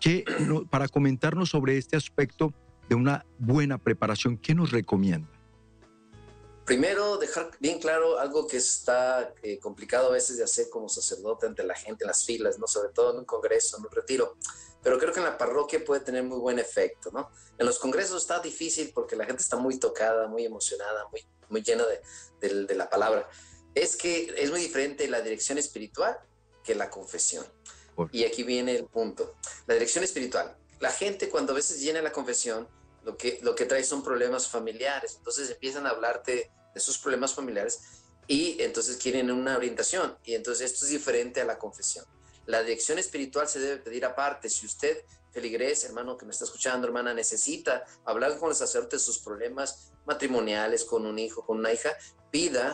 [0.00, 0.24] ¿qué,
[0.70, 2.52] para comentarnos sobre este aspecto
[2.88, 5.28] de una buena preparación, ¿qué nos recomienda?
[6.64, 11.46] Primero, dejar bien claro algo que está eh, complicado a veces de hacer como sacerdote
[11.46, 12.66] ante la gente en las filas, ¿no?
[12.66, 14.36] sobre todo en un congreso, en un retiro.
[14.82, 17.30] pero creo que en la parroquia puede tener muy buen efecto, ¿no?
[17.58, 21.62] En los congresos está difícil porque la gente está muy tocada, muy emocionada, muy, muy
[21.62, 21.84] llena
[22.40, 23.28] de, de la palabra.
[23.74, 26.18] Es que es muy diferente la dirección espiritual
[26.62, 27.44] que la confesión.
[28.12, 29.34] Y aquí viene el punto.
[29.66, 30.56] La dirección espiritual.
[30.80, 32.68] La gente cuando a veces llena la confesión,
[33.04, 35.14] lo que, lo que trae son problemas familiares.
[35.18, 37.80] Entonces empiezan a hablarte de sus problemas familiares
[38.26, 40.16] y entonces quieren una orientación.
[40.24, 42.04] Y entonces esto es diferente a la confesión.
[42.46, 44.50] La dirección espiritual se debe pedir aparte.
[44.50, 49.00] Si usted, feligrés, hermano que me está escuchando, hermana, necesita hablar con el sacerdote de
[49.00, 51.96] sus problemas matrimoniales, con un hijo, con una hija,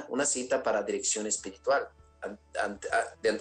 [0.08, 1.88] una cita para dirección espiritual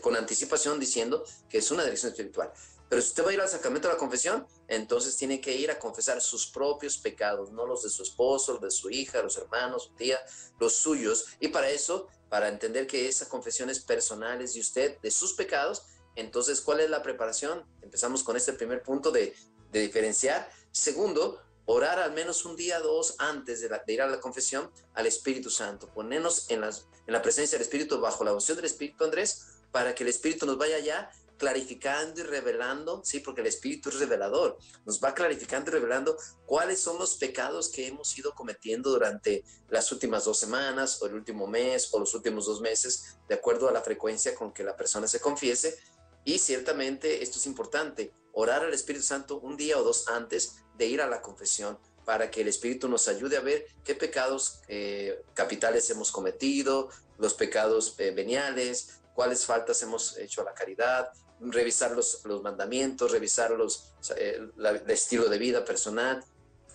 [0.01, 2.51] con anticipación diciendo que es una dirección espiritual.
[2.89, 5.69] Pero si usted va a ir al sacramento de la confesión, entonces tiene que ir
[5.69, 9.37] a confesar sus propios pecados, no los de su esposo, los de su hija, los
[9.37, 10.19] hermanos, su tía,
[10.59, 11.25] los suyos.
[11.39, 15.33] Y para eso, para entender que esa confesión es personal, es de usted, de sus
[15.33, 15.83] pecados,
[16.15, 17.63] entonces, ¿cuál es la preparación?
[17.81, 19.35] Empezamos con este primer punto de,
[19.71, 20.49] de diferenciar.
[20.71, 21.39] Segundo,
[21.71, 25.87] orar al menos un día, dos antes de, ir a la confesión al Espíritu Santo,
[25.93, 29.93] ponernos en, las, en la presencia del Espíritu, bajo la unción del Espíritu Andrés, para
[29.93, 34.57] que el Espíritu nos vaya ya clarificando y revelando, sí, porque el Espíritu es revelador,
[34.83, 39.91] nos va clarificando y revelando cuáles son los pecados que hemos ido cometiendo durante las
[39.91, 43.71] últimas dos semanas o el último mes o los últimos dos meses, de acuerdo a
[43.71, 45.77] la frecuencia con que la persona se confiese.
[46.25, 50.87] Y ciertamente esto es importante, orar al Espíritu Santo un día o dos antes de
[50.87, 55.21] ir a la confesión para que el Espíritu nos ayude a ver qué pecados eh,
[55.35, 56.89] capitales hemos cometido,
[57.19, 63.11] los pecados eh, veniales, cuáles faltas hemos hecho a la caridad, revisar los, los mandamientos,
[63.11, 66.23] revisar los, eh, el estilo de vida personal.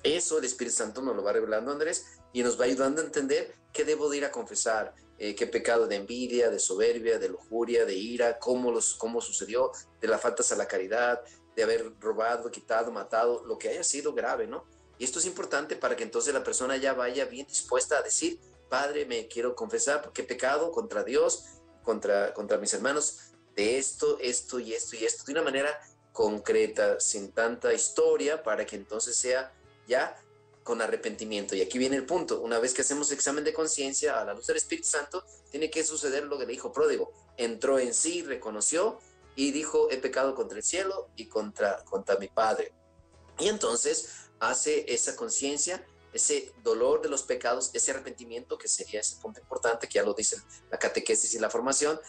[0.03, 3.55] Eso el Espíritu Santo nos lo va revelando, Andrés, y nos va ayudando a entender
[3.73, 7.95] qué debo de ir a confesar, qué pecado de envidia, de soberbia, de lujuria, de
[7.95, 11.23] ira, cómo, los, cómo sucedió, de las faltas a la caridad,
[11.57, 14.65] de haber robado, quitado, matado, lo que haya sido grave, ¿no?
[14.99, 18.39] Y esto es importante para que entonces la persona ya vaya bien dispuesta a decir,
[18.69, 21.45] Padre, me quiero confesar porque he pecado contra Dios,
[21.83, 23.19] contra, contra mis hermanos,
[23.55, 25.81] de esto, esto y esto y esto, de una manera
[26.13, 29.53] concreta, sin tanta historia, para que entonces sea
[29.87, 30.17] ya
[30.63, 31.55] con arrepentimiento.
[31.55, 34.47] Y aquí viene el punto, una vez que hacemos examen de conciencia a la luz
[34.47, 38.99] del Espíritu Santo, tiene que suceder lo que le dijo pródigo, entró en sí, reconoció
[39.37, 42.73] y dijo, he pecado contra el cielo y contra, contra mi Padre.
[43.39, 49.17] Y entonces hace esa conciencia, ese dolor de los pecados, ese arrepentimiento, que sería ese
[49.17, 50.37] punto importante, que ya lo dice
[50.71, 52.01] la catequesis y la formación.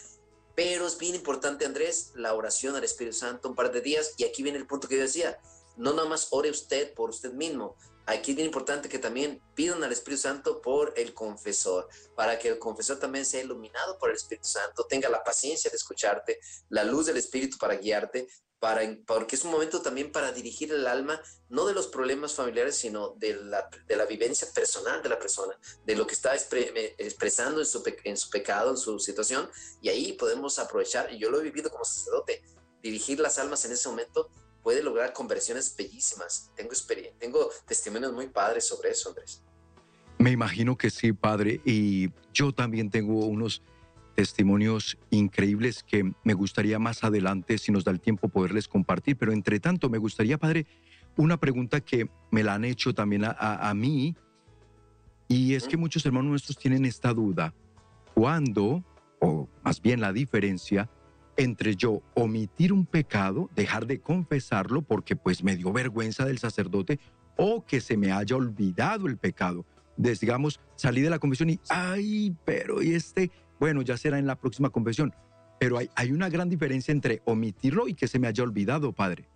[0.56, 4.14] Pero es bien importante, Andrés, la oración al Espíritu Santo un par de días.
[4.18, 5.40] Y aquí viene el punto que yo decía,
[5.76, 9.84] no nada más ore usted por usted mismo, aquí es bien importante que también pidan
[9.84, 14.16] al Espíritu Santo por el confesor, para que el confesor también sea iluminado por el
[14.16, 16.40] Espíritu Santo, tenga la paciencia de escucharte,
[16.70, 18.28] la luz del Espíritu para guiarte,
[18.60, 22.76] para, porque es un momento también para dirigir el alma, no de los problemas familiares,
[22.76, 27.60] sino de la, de la vivencia personal de la persona, de lo que está expresando
[27.60, 29.50] en su, en su pecado, en su situación,
[29.82, 32.44] y ahí podemos aprovechar, y yo lo he vivido como sacerdote,
[32.82, 34.30] dirigir las almas en ese momento
[34.66, 36.50] puede lograr conversiones bellísimas.
[36.56, 36.72] Tengo,
[37.20, 39.44] tengo testimonios muy padres sobre eso, Andrés.
[40.18, 41.62] Me imagino que sí, padre.
[41.64, 43.62] Y yo también tengo unos
[44.16, 49.16] testimonios increíbles que me gustaría más adelante, si nos da el tiempo, poderles compartir.
[49.18, 50.66] Pero entre tanto, me gustaría, padre,
[51.16, 54.16] una pregunta que me la han hecho también a, a mí.
[55.28, 57.54] Y es que muchos hermanos nuestros tienen esta duda.
[58.16, 58.84] ¿Cuándo,
[59.20, 60.90] o más bien la diferencia,
[61.38, 67.00] entre yo omitir un pecado, dejar de confesarlo porque pues me dio vergüenza del sacerdote
[67.38, 69.66] o que se me haya olvidado el pecado.
[69.98, 74.36] digamos, salí de la confesión y, ay, pero y este, bueno, ya será en la
[74.36, 75.14] próxima confesión.
[75.60, 79.28] Pero hay, hay una gran diferencia entre omitirlo y que se me haya olvidado, Padre.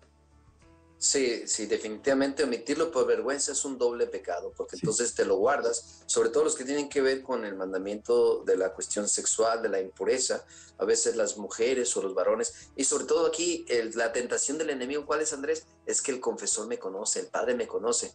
[1.02, 6.02] Sí, sí, definitivamente omitirlo por vergüenza es un doble pecado, porque entonces te lo guardas,
[6.04, 9.70] sobre todo los que tienen que ver con el mandamiento de la cuestión sexual, de
[9.70, 10.44] la impureza,
[10.76, 15.06] a veces las mujeres o los varones, y sobre todo aquí la tentación del enemigo,
[15.06, 15.64] ¿cuál es Andrés?
[15.86, 18.12] Es que el confesor me conoce, el Padre me conoce.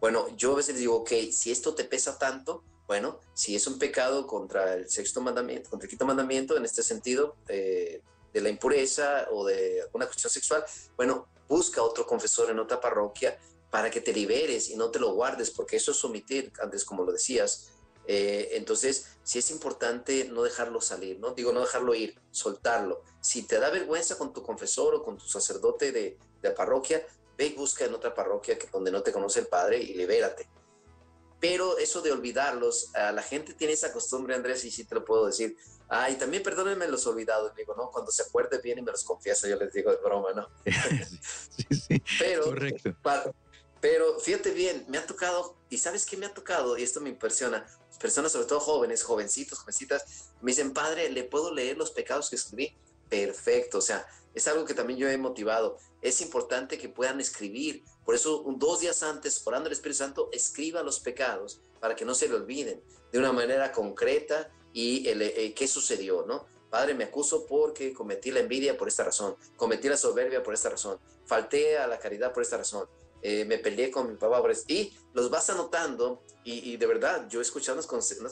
[0.00, 3.78] Bueno, yo a veces digo, ok, si esto te pesa tanto, bueno, si es un
[3.78, 8.48] pecado contra el sexto mandamiento, contra el quinto mandamiento, en este sentido, eh, de la
[8.48, 10.64] impureza o de alguna cuestión sexual,
[10.96, 13.38] bueno, busca otro confesor en otra parroquia
[13.70, 17.04] para que te liberes y no te lo guardes, porque eso es omitir, antes como
[17.04, 17.72] lo decías.
[18.06, 21.32] Eh, entonces, sí es importante no dejarlo salir, ¿no?
[21.32, 23.02] Digo, no dejarlo ir, soltarlo.
[23.20, 27.04] Si te da vergüenza con tu confesor o con tu sacerdote de, de parroquia,
[27.36, 30.48] ve y busca en otra parroquia que, donde no te conoce el Padre y libérate.
[31.40, 35.04] Pero eso de olvidarlos, a la gente tiene esa costumbre, Andrés, y sí te lo
[35.04, 35.56] puedo decir,
[35.88, 37.90] Ay, también perdónenme los olvidados, digo, ¿no?
[37.90, 40.48] Cuando se acuerde bien y me los confiesa, yo les digo de broma, ¿no?
[41.56, 42.94] sí, sí, pero, correcto.
[43.80, 47.10] pero fíjate bien, me ha tocado, y sabes qué me ha tocado, y esto me
[47.10, 47.66] impresiona,
[48.00, 52.36] personas, sobre todo jóvenes, jovencitos, jovencitas, me dicen, padre, ¿le puedo leer los pecados que
[52.36, 52.74] escribí?
[53.08, 55.78] Perfecto, o sea, es algo que también yo he motivado.
[56.02, 57.84] Es importante que puedan escribir.
[58.04, 62.14] Por eso, dos días antes, orando al Espíritu Santo, escriba los pecados para que no
[62.14, 62.82] se le olviden
[63.12, 66.44] de una manera concreta y eh, qué sucedió, ¿no?
[66.68, 70.68] Padre, me acuso porque cometí la envidia por esta razón, cometí la soberbia por esta
[70.68, 72.88] razón, falté a la caridad por esta razón,
[73.22, 74.52] eh, me peleé con mi papá por.
[74.66, 77.86] Y los vas anotando y, de verdad, yo he escuchado unas,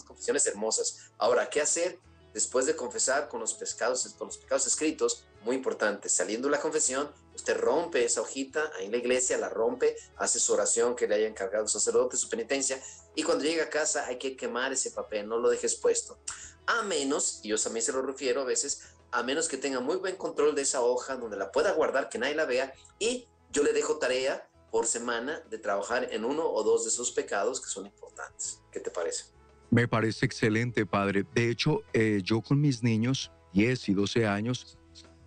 [0.05, 1.13] confesiones hermosas.
[1.17, 1.99] Ahora, ¿qué hacer?
[2.35, 8.23] después de confesar con los pecados, escritos, muy importante, saliendo la confesión, usted rompe esa
[8.23, 11.71] hojita ahí en la iglesia, la rompe, hace su oración que le haya encargado el
[11.71, 12.83] sacerdote, su penitencia,
[13.15, 16.19] y cuando llega a casa hay que quemar ese papel, no lo dejes puesto.
[16.67, 19.97] A menos, y yo también se lo refiero a veces, a menos que tenga muy
[19.97, 23.63] buen control de esa hoja, donde la pueda guardar, que nadie la vea, y yo
[23.63, 27.69] le dejo tarea por semana de trabajar en uno o dos de esos pecados que
[27.69, 28.63] son importantes.
[28.71, 29.25] ¿Qué te parece?
[29.71, 31.27] Me parece excelente, padre.
[31.35, 34.79] De hecho, eh, yo con mis niños, 10 y 12 años,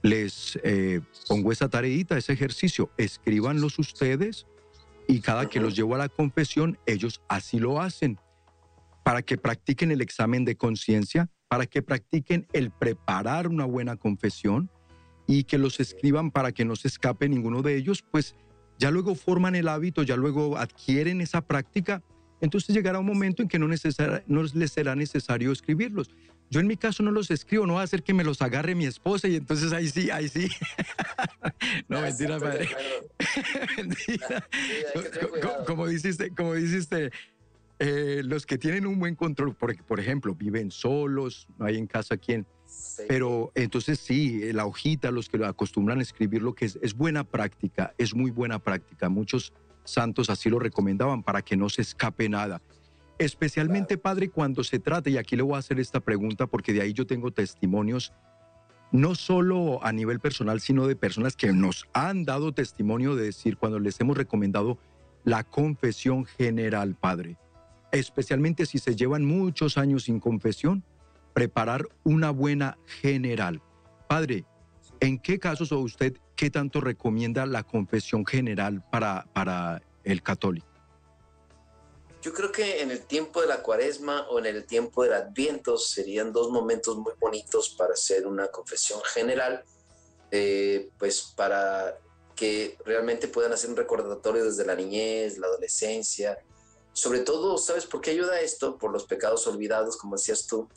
[0.02, 2.90] les eh, pongo esa tareita, ese ejercicio.
[2.98, 4.48] Escríbanlos ustedes
[5.08, 8.20] y cada que los llevo a la confesión, ellos así lo hacen.
[9.04, 14.70] Para que practiquen el examen de conciencia, para que practiquen el preparar una buena confesión
[15.28, 18.36] y que los escriban para que no se escape ninguno de ellos, pues
[18.78, 22.04] ya luego forman el hábito, ya luego adquieren esa práctica
[22.42, 26.10] entonces llegará un momento en que no, no les será necesario escribirlos.
[26.50, 28.76] Yo en mi caso no los escribo, no va a hacer que me los agarre
[28.76, 30.48] mi esposa y entonces ahí sí, ahí sí.
[31.90, 32.70] no, mentira, padre.
[35.68, 37.12] como dijiste, como dijiste,
[37.80, 41.88] eh, los que tienen un buen control, porque por ejemplo viven solos, no hay en
[41.88, 42.46] casa quien.
[43.08, 46.94] Pero entonces sí, la hojita, los que lo acostumbran a escribir lo que es, es
[46.94, 49.10] buena práctica, es muy buena práctica.
[49.10, 52.62] Muchos santos así lo recomendaban para que no se escape nada.
[53.18, 56.82] Especialmente, Padre, cuando se trata, y aquí le voy a hacer esta pregunta porque de
[56.82, 58.14] ahí yo tengo testimonios,
[58.92, 63.58] no solo a nivel personal, sino de personas que nos han dado testimonio de decir
[63.58, 64.78] cuando les hemos recomendado
[65.24, 67.38] la confesión general, Padre.
[67.92, 70.84] Especialmente si se llevan muchos años sin confesión,
[71.34, 73.62] preparar una buena general.
[74.08, 74.46] Padre,
[75.00, 80.68] ¿En qué casos o usted qué tanto recomienda la confesión general para, para el católico?
[82.26, 85.78] Yo creo que en el tiempo de la cuaresma o en el tiempo del adviento
[85.78, 89.64] serían dos momentos muy bonitos para hacer una confesión general,
[90.32, 92.00] eh, pues para
[92.36, 96.40] que realmente puedan hacer un recordatorio desde la niñez, la adolescencia.
[96.94, 98.80] Sobre todo, ¿sabes por qué ayuda esto?
[98.80, 100.68] Por los pecados olvidados, como decías tú.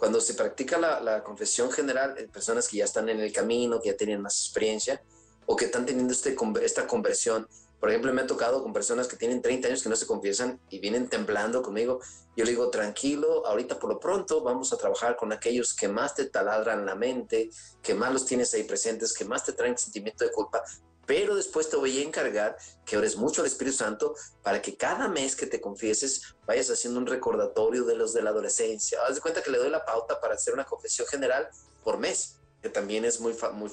[0.00, 3.90] Cuando se practica la, confesión general, en personas que ya están en el camino, que
[3.90, 5.00] ya tienen más experiencia
[5.46, 7.46] o que están teniendo este, esta conversión.
[7.80, 10.60] Por ejemplo, me ha tocado con personas que tienen 30 años que no se confiesan
[10.68, 12.00] y vienen temblando conmigo.
[12.36, 16.14] Yo le digo, tranquilo, ahorita por lo pronto vamos a trabajar con aquellos que más
[16.14, 17.50] te taladran la mente,
[17.82, 20.62] que más los tienes ahí presentes, que más te traen sentimiento de culpa,
[21.08, 25.08] pero después te voy a encargar que ores mucho al Espíritu Santo para que cada
[25.08, 28.98] mes que te confieses vayas haciendo un recordatorio de los de la adolescencia.
[29.08, 31.48] Haz de cuenta que le doy la pauta para hacer una confesión general
[31.82, 33.70] por mes, que también es muy, muy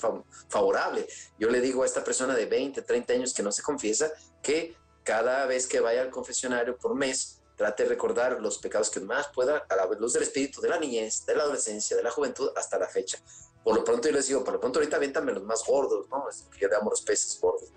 [0.48, 1.08] favorable.
[1.40, 4.12] Yo le digo a esta persona de 20, 30 años que no se confiesa
[4.42, 9.00] que cada vez que vaya al confesionario por mes, trate de recordar los pecados que
[9.00, 12.12] más pueda a la luz del espíritu de la niñez, de la adolescencia, de la
[12.12, 13.18] juventud hasta la fecha
[13.66, 16.30] por lo pronto yo les digo, por lo pronto ahorita aviéntame los más gordos, ¿no?
[16.30, 17.74] Es que damos los peces gordos.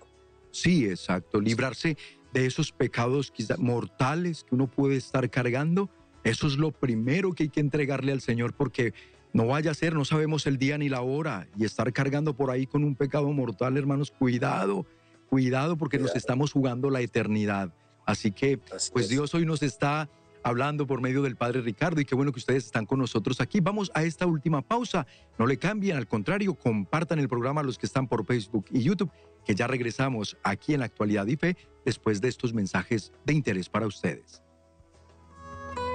[0.51, 1.41] Sí, exacto.
[1.41, 1.97] Librarse
[2.31, 5.89] de esos pecados quizá mortales que uno puede estar cargando,
[6.23, 8.93] eso es lo primero que hay que entregarle al Señor porque
[9.33, 12.49] no vaya a ser, no sabemos el día ni la hora y estar cargando por
[12.49, 14.85] ahí con un pecado mortal, hermanos, cuidado,
[15.29, 17.73] cuidado porque nos estamos jugando la eternidad.
[18.05, 18.59] Así que,
[18.91, 20.09] pues Dios hoy nos está
[20.41, 23.59] hablando por medio del Padre Ricardo y qué bueno que ustedes están con nosotros aquí.
[23.59, 25.05] Vamos a esta última pausa.
[25.37, 28.81] No le cambien, al contrario, compartan el programa a los que están por Facebook y
[28.81, 29.11] YouTube,
[29.45, 31.55] que ya regresamos aquí en la actualidad y fe
[31.85, 34.41] después de estos mensajes de interés para ustedes.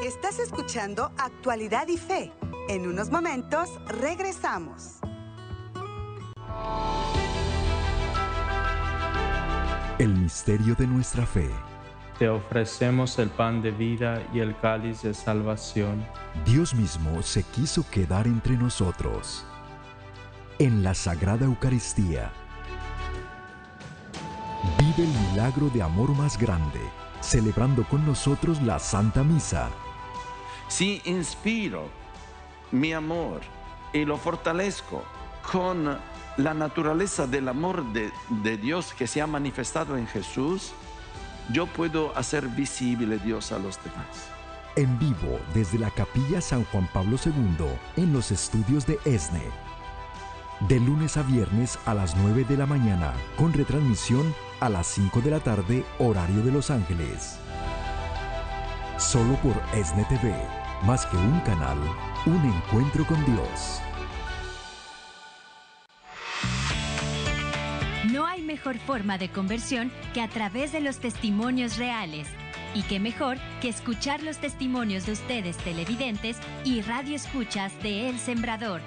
[0.05, 2.31] Estás escuchando Actualidad y Fe.
[2.67, 5.01] En unos momentos regresamos.
[9.99, 11.51] El misterio de nuestra fe
[12.19, 16.07] te ofrecemos el pan de vida y el cáliz de salvación.
[16.47, 19.45] Dios mismo se quiso quedar entre nosotros.
[20.59, 22.33] En la Sagrada Eucaristía,
[24.79, 26.81] vive el milagro de amor más grande,
[27.21, 29.69] celebrando con nosotros la Santa Misa.
[30.69, 32.04] Si inspiro
[32.73, 33.41] mi amor
[33.93, 35.05] y lo fortalezco
[35.51, 35.99] con
[36.37, 40.73] la naturaleza del amor de, Dios que se ha manifestado en Jesús,
[41.53, 44.29] yo puedo hacer visible Dios a los demás.
[44.77, 49.43] En vivo desde la Capilla San Juan Pablo II en los estudios de ESNE.
[50.69, 55.21] De lunes a viernes a las 9 de la mañana, con retransmisión a las 5
[55.21, 57.39] de la tarde, horario de Los Ángeles.
[58.99, 61.79] Solo por ESNE TV, más que un canal,
[62.27, 63.81] un encuentro con Dios.
[68.13, 72.29] No hay mejor forma de conversión que a través de los testimonios reales.
[72.75, 78.19] Y qué mejor que escuchar los testimonios de ustedes televidentes y radio escuchas de El
[78.19, 78.81] Sembrador.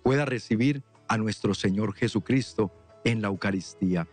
[0.03, 2.71] pueda recibir a nuestro Señor Jesucristo
[3.03, 4.07] en la Eucaristía.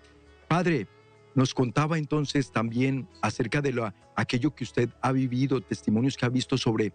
[0.49, 0.87] Padre,
[1.35, 6.29] nos contaba entonces también acerca de lo, aquello que usted ha vivido, testimonios que ha
[6.29, 6.93] visto sobre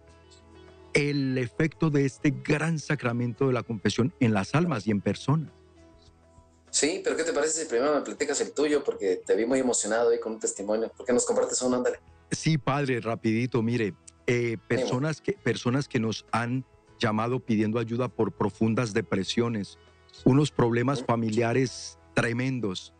[0.94, 5.50] el efecto de este gran sacramento de la confesión en las almas y en personas.
[6.70, 8.84] Sí, pero ¿qué te parece si primero me platicas el tuyo?
[8.84, 10.92] Porque te vi muy emocionado ahí con un testimonio.
[10.94, 11.76] ¿Por qué nos compartes uno?
[11.76, 11.98] Ándale.
[12.30, 13.94] Sí, padre, rapidito, mire,
[14.26, 16.66] eh, personas, que, personas que nos han
[16.98, 19.78] llamado pidiendo ayuda por profundas depresiones,
[20.24, 22.92] unos problemas familiares tremendos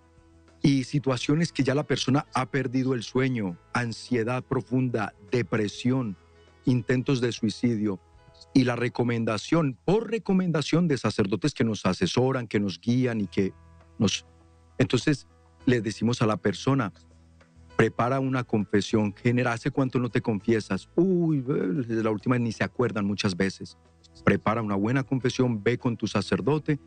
[0.63, 6.17] y situaciones que ya la persona ha perdido el sueño, ansiedad profunda, depresión,
[6.65, 8.01] intentos de suicidio
[8.55, 13.53] y la recomendación, por recomendación de sacerdotes que nos asesoran, que nos guían y que
[13.99, 14.27] nos...
[14.79, 15.27] Entonces
[15.67, 16.93] le decimos a la persona,
[17.77, 19.53] prepara una confesión general.
[19.55, 20.89] ¿Hace cuánto no te confiesas?
[20.97, 21.45] Uy,
[21.87, 23.79] la última ni se acuerdan muchas veces.
[24.25, 26.81] Prepara una buena confesión, ve con tu sacerdote,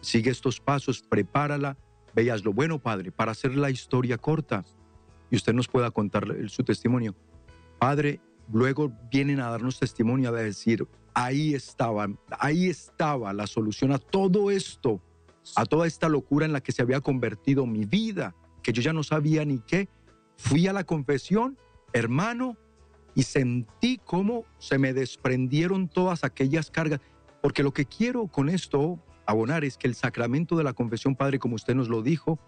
[0.00, 1.76] sigue estos pasos, prepárala,
[2.16, 4.64] veas lo bueno, Padre, para hacer la historia corta
[5.30, 7.14] y usted nos pueda contar su testimonio.
[7.78, 8.20] Padre,
[8.52, 12.08] luego vienen a darnos testimonio, a decir, ahí estaba,
[12.40, 15.00] ahí estaba la solución a todo esto,
[15.54, 18.92] a toda esta locura en la que se había convertido mi vida, que yo ya
[18.92, 19.88] no sabía ni qué,
[20.36, 21.56] Fui a la confesión,
[21.92, 22.56] hermano,
[23.14, 27.00] y sentí cómo se me desprendieron todas aquellas cargas,
[27.40, 31.38] porque lo que quiero con esto abonar es que el sacramento de la confesión, Padre,
[31.38, 32.38] como usted nos lo dijo,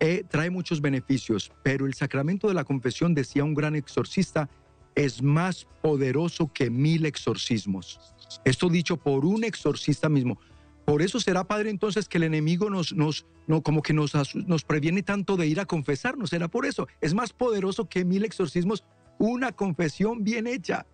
[0.00, 4.48] eh, trae muchos beneficios, pero el sacramento de la confesión, decía un gran exorcista,
[4.94, 8.00] es más poderoso que mil exorcismos.
[8.44, 10.38] Esto dicho por un exorcista mismo.
[10.84, 14.64] Por eso será, Padre, entonces que el enemigo nos, nos, no, como que nos, nos
[14.64, 16.30] previene tanto de ir a confesarnos.
[16.30, 16.88] Será por eso.
[17.00, 18.84] Es más poderoso que mil exorcismos
[19.18, 20.86] una confesión bien hecha.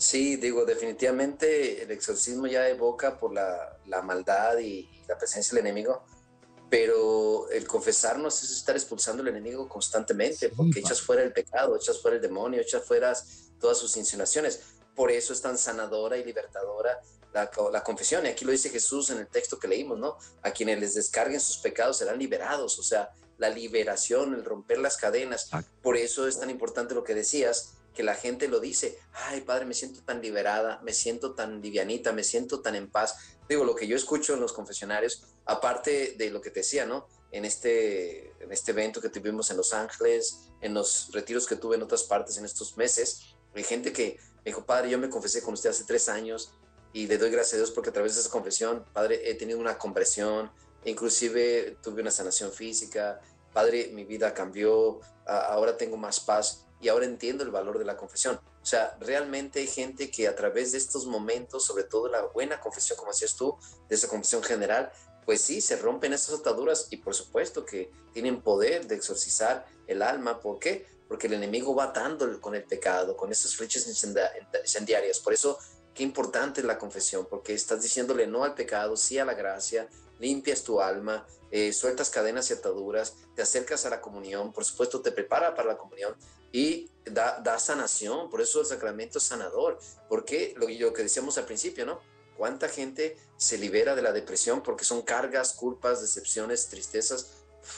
[0.00, 5.66] Sí, digo, definitivamente el exorcismo ya evoca por la, la maldad y, la presencia del
[5.66, 6.06] enemigo,
[6.70, 12.00] pero el confesarnos es estar expulsando al enemigo constantemente, porque echas fuera el pecado, echas
[12.00, 13.12] fuera el demonio, echas fuera
[13.60, 14.60] todas sus insinuaciones.
[14.94, 16.98] Por eso es tan sanadora y libertadora
[17.34, 18.24] la, confesión.
[18.24, 20.16] Y aquí lo dice Jesús en el texto que leímos, ¿no?
[20.40, 22.78] A quienes les descarguen sus pecados serán liberados.
[22.78, 25.50] O sea, la liberación, el romper las cadenas.
[25.82, 28.98] Por eso es tan importante lo que decías, que la gente lo dice.
[29.12, 33.16] Ay, Padre, me siento tan liberada, me siento tan livianita, me siento tan en paz.
[33.48, 37.08] Digo, lo que yo escucho en los confesionarios, aparte de lo que te decía, ¿no?
[37.32, 41.76] En este, en este evento que tuvimos en Los Ángeles, en los retiros que tuve
[41.76, 45.42] en otras partes en estos meses, hay gente que me dijo, Padre, yo me confesé
[45.42, 46.52] con usted hace tres años,
[46.92, 49.58] y le doy gracias a Dios porque a través de esa confesión, Padre, he tenido
[49.58, 50.50] una conversión,
[50.84, 53.20] inclusive tuve una sanación física,
[53.52, 57.96] Padre, mi vida cambió, ahora tengo más paz y ahora entiendo el valor de la
[57.96, 58.40] confesión.
[58.62, 62.60] O sea, realmente hay gente que a través de estos momentos, sobre todo la buena
[62.60, 63.56] confesión, como decías tú,
[63.88, 64.90] de esa confesión general,
[65.24, 70.02] pues sí, se rompen esas ataduras y por supuesto que tienen poder de exorcizar el
[70.02, 70.40] alma.
[70.40, 70.86] ¿Por qué?
[71.08, 75.20] Porque el enemigo va atando con el pecado, con esas flechas incendiarias.
[75.20, 75.58] Por eso,
[75.94, 79.88] qué importante es la confesión, porque estás diciéndole no al pecado, sí a la gracia,
[80.18, 85.00] limpias tu alma, eh, sueltas cadenas y ataduras, te acercas a la comunión, por supuesto
[85.00, 86.14] te prepara para la comunión
[86.52, 89.78] y da, sanación, por eso el sacramento es sanador,
[90.08, 92.00] porque lo, lo que decíamos al principio, ¿no?
[92.36, 97.32] ¿Cuánta gente se libera de la depresión porque son cargas, culpas, decepciones, tristezas,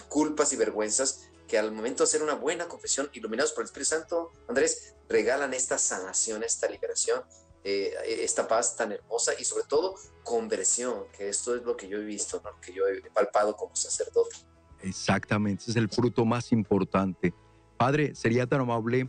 [0.08, 3.90] culpas y vergüenzas que al momento de hacer una buena confesión, iluminados por el Espíritu
[3.90, 7.22] Santo, Andrés, regalan esta sanación, esta liberación,
[7.64, 9.94] eh, esta paz tan hermosa y sobre todo
[10.24, 12.60] conversión, que esto es lo que yo he visto, ¿no?
[12.60, 14.36] que yo he palpado como sacerdote.
[14.82, 17.32] Exactamente, ese es el fruto más importante.
[17.76, 19.08] Padre, sería tan amable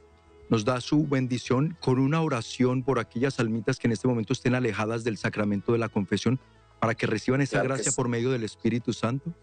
[0.50, 4.56] nos da su bendición con una oración por aquellas almitas que en este momento estén
[4.56, 6.40] alejadas del sacramento de la confesión
[6.80, 9.34] para que reciban esa gracia por medio del Espíritu Santo.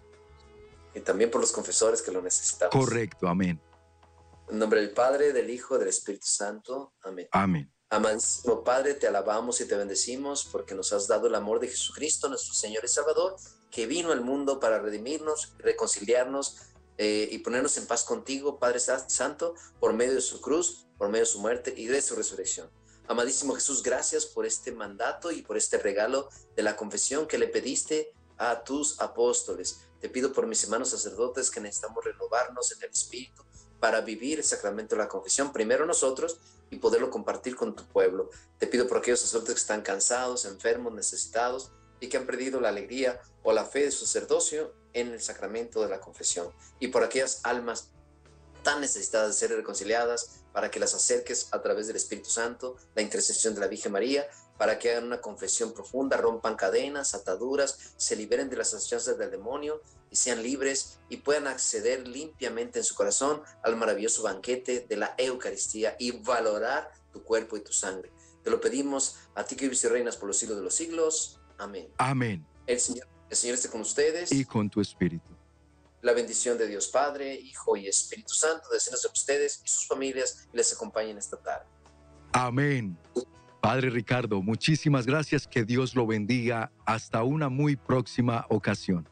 [0.94, 2.72] Y también por los confesores que lo necesitamos.
[2.72, 3.60] Correcto, amén.
[4.50, 6.92] En nombre del Padre, del Hijo, del Espíritu Santo.
[7.02, 7.28] Amén.
[7.32, 7.72] Amén.
[7.92, 12.28] Amadísimo Padre, te alabamos y te bendecimos porque nos has dado el amor de Jesucristo,
[12.28, 13.34] nuestro Señor y Salvador,
[13.68, 16.58] que vino al mundo para redimirnos, reconciliarnos
[16.98, 21.24] eh, y ponernos en paz contigo, Padre Santo, por medio de su cruz por medio
[21.24, 22.70] de su muerte y de su resurrección.
[23.08, 27.48] Amadísimo Jesús, gracias por este mandato y por este regalo de la confesión que le
[27.48, 29.80] pediste a tus apóstoles.
[29.98, 33.42] Te pido por mis hermanos sacerdotes que necesitamos renovarnos en el Espíritu
[33.80, 36.38] para vivir el sacramento de la confesión, primero nosotros
[36.70, 38.30] y poderlo compartir con tu pueblo.
[38.58, 42.68] Te pido por aquellos sacerdotes que están cansados, enfermos, necesitados y que han perdido la
[42.68, 46.52] alegría o la fe de su sacerdocio en el sacramento de la confesión.
[46.78, 47.88] Y por aquellas almas
[48.62, 53.02] tan necesitadas de ser reconciliadas, para que las acerques a través del Espíritu Santo, la
[53.02, 54.28] intercesión de la Virgen María,
[54.60, 59.30] para que hagan una confesión profunda, rompan cadenas, ataduras, se liberen de las asociaciones del
[59.30, 59.80] demonio
[60.10, 65.14] y sean libres y puedan acceder limpiamente en su corazón al maravilloso banquete de la
[65.16, 68.12] Eucaristía y valorar tu cuerpo y tu sangre.
[68.44, 71.40] Te lo pedimos a ti que vives y reinas por los siglos de los siglos.
[71.56, 71.88] Amén.
[71.96, 72.46] Amén.
[72.66, 74.30] El Señor, el Señor esté con ustedes.
[74.30, 75.34] Y con tu espíritu.
[76.02, 80.46] La bendición de Dios Padre, Hijo y Espíritu Santo descienda sobre ustedes y sus familias
[80.52, 81.64] y les acompañen esta tarde.
[82.32, 82.98] Amén.
[83.60, 85.46] Padre Ricardo, muchísimas gracias.
[85.46, 86.72] Que Dios lo bendiga.
[86.86, 89.08] Hasta una muy próxima ocasión.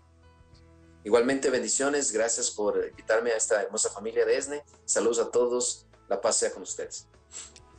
[1.05, 2.13] Igualmente, bendiciones.
[2.13, 4.63] Gracias por invitarme a esta hermosa familia de ESNE.
[4.85, 5.87] Saludos a todos.
[6.09, 7.09] La paz sea con ustedes.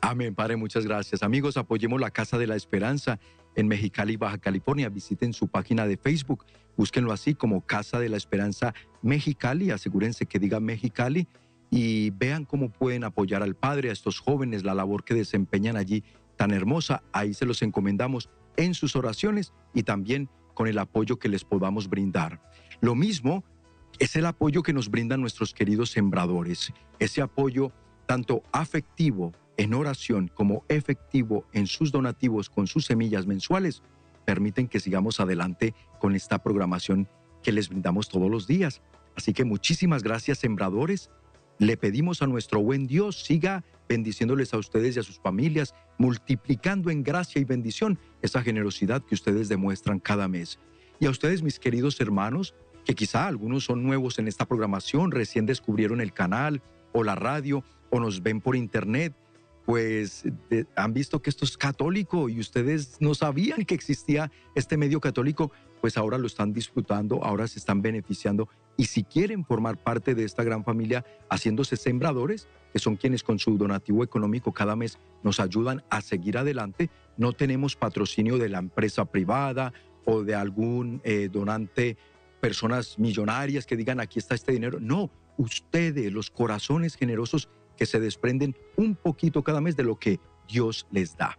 [0.02, 0.56] Amén, Padre.
[0.56, 1.24] Muchas gracias.
[1.24, 3.20] Amigos, apoyemos la Casa de la Esperanza
[3.56, 4.90] en Mexicali, Baja California.
[4.90, 6.46] Visiten su página de Facebook
[6.80, 11.28] Búsquenlo así como Casa de la Esperanza Mexicali, asegúrense que diga Mexicali
[11.70, 16.06] y vean cómo pueden apoyar al Padre, a estos jóvenes, la labor que desempeñan allí
[16.40, 17.04] tan hermosa.
[17.12, 21.90] Ahí se los encomendamos en sus oraciones y también con el apoyo que les podamos
[21.90, 22.42] brindar.
[22.80, 23.44] Lo mismo
[24.00, 27.74] es el apoyo que nos brindan nuestros queridos sembradores, ese apoyo
[28.06, 33.84] tanto afectivo en oración como efectivo en sus donativos con sus semillas mensuales
[34.24, 37.10] permiten que sigamos adelante con esta programación
[37.44, 38.82] que les brindamos todos los días.
[39.18, 41.10] Así que muchísimas gracias, sembradores.
[41.60, 46.90] Le pedimos a nuestro buen Dios siga bendiciéndoles a ustedes y a sus familias, multiplicando
[46.92, 50.60] en gracia y bendición esa generosidad que ustedes demuestran cada mes.
[51.00, 52.54] Y a ustedes, mis queridos hermanos,
[52.86, 56.62] que quizá algunos son nuevos en esta programación, recién descubrieron el canal
[56.94, 59.14] o la radio o nos ven por internet,
[59.66, 60.24] pues
[60.76, 65.52] han visto que esto es católico y ustedes no sabían que existía este medio católico,
[65.82, 68.50] pues ahora lo están disfrutando, ahora se están beneficiando
[68.80, 73.38] y si quieren formar parte de esta gran familia haciéndose sembradores, que son quienes con
[73.38, 78.60] su donativo económico cada mes nos ayudan a seguir adelante, no tenemos patrocinio de la
[78.60, 79.74] empresa privada
[80.06, 81.98] o de algún eh, donante,
[82.40, 88.00] personas millonarias que digan aquí está este dinero, no, ustedes, los corazones generosos, que se
[88.00, 91.38] desprenden un poquito cada mes de lo que Dios les da.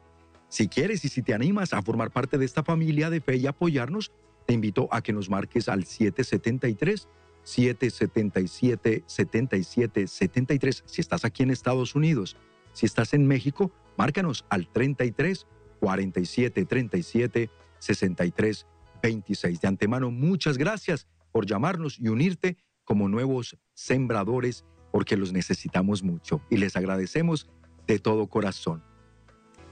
[0.50, 3.46] Si quieres y si te animas a formar parte de esta familia de fe y
[3.46, 4.12] apoyarnos,
[4.44, 7.08] te invito a que nos marques al 773
[7.42, 12.36] 777 77 73 si estás aquí en Estados Unidos.
[12.72, 15.46] Si estás en México, márcanos al 33
[15.80, 18.66] 47 37 63
[19.02, 19.60] 26.
[19.60, 26.42] De antemano, muchas gracias por llamarnos y unirte como nuevos sembradores porque los necesitamos mucho
[26.50, 27.48] y les agradecemos
[27.86, 28.82] de todo corazón.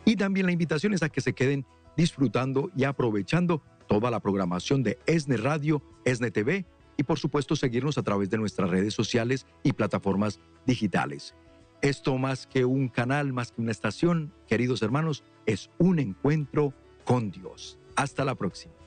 [0.05, 1.67] Y también la invitación es a que se queden
[1.97, 6.65] disfrutando y aprovechando toda la programación de ESNE Radio, ESNE TV
[6.99, 11.35] y por supuesto seguirnos a través de nuestras redes sociales y plataformas digitales.
[11.81, 16.75] Esto más que un canal, más que una estación, queridos hermanos, es un encuentro
[17.05, 17.79] con Dios.
[17.97, 18.78] Hasta la próxima.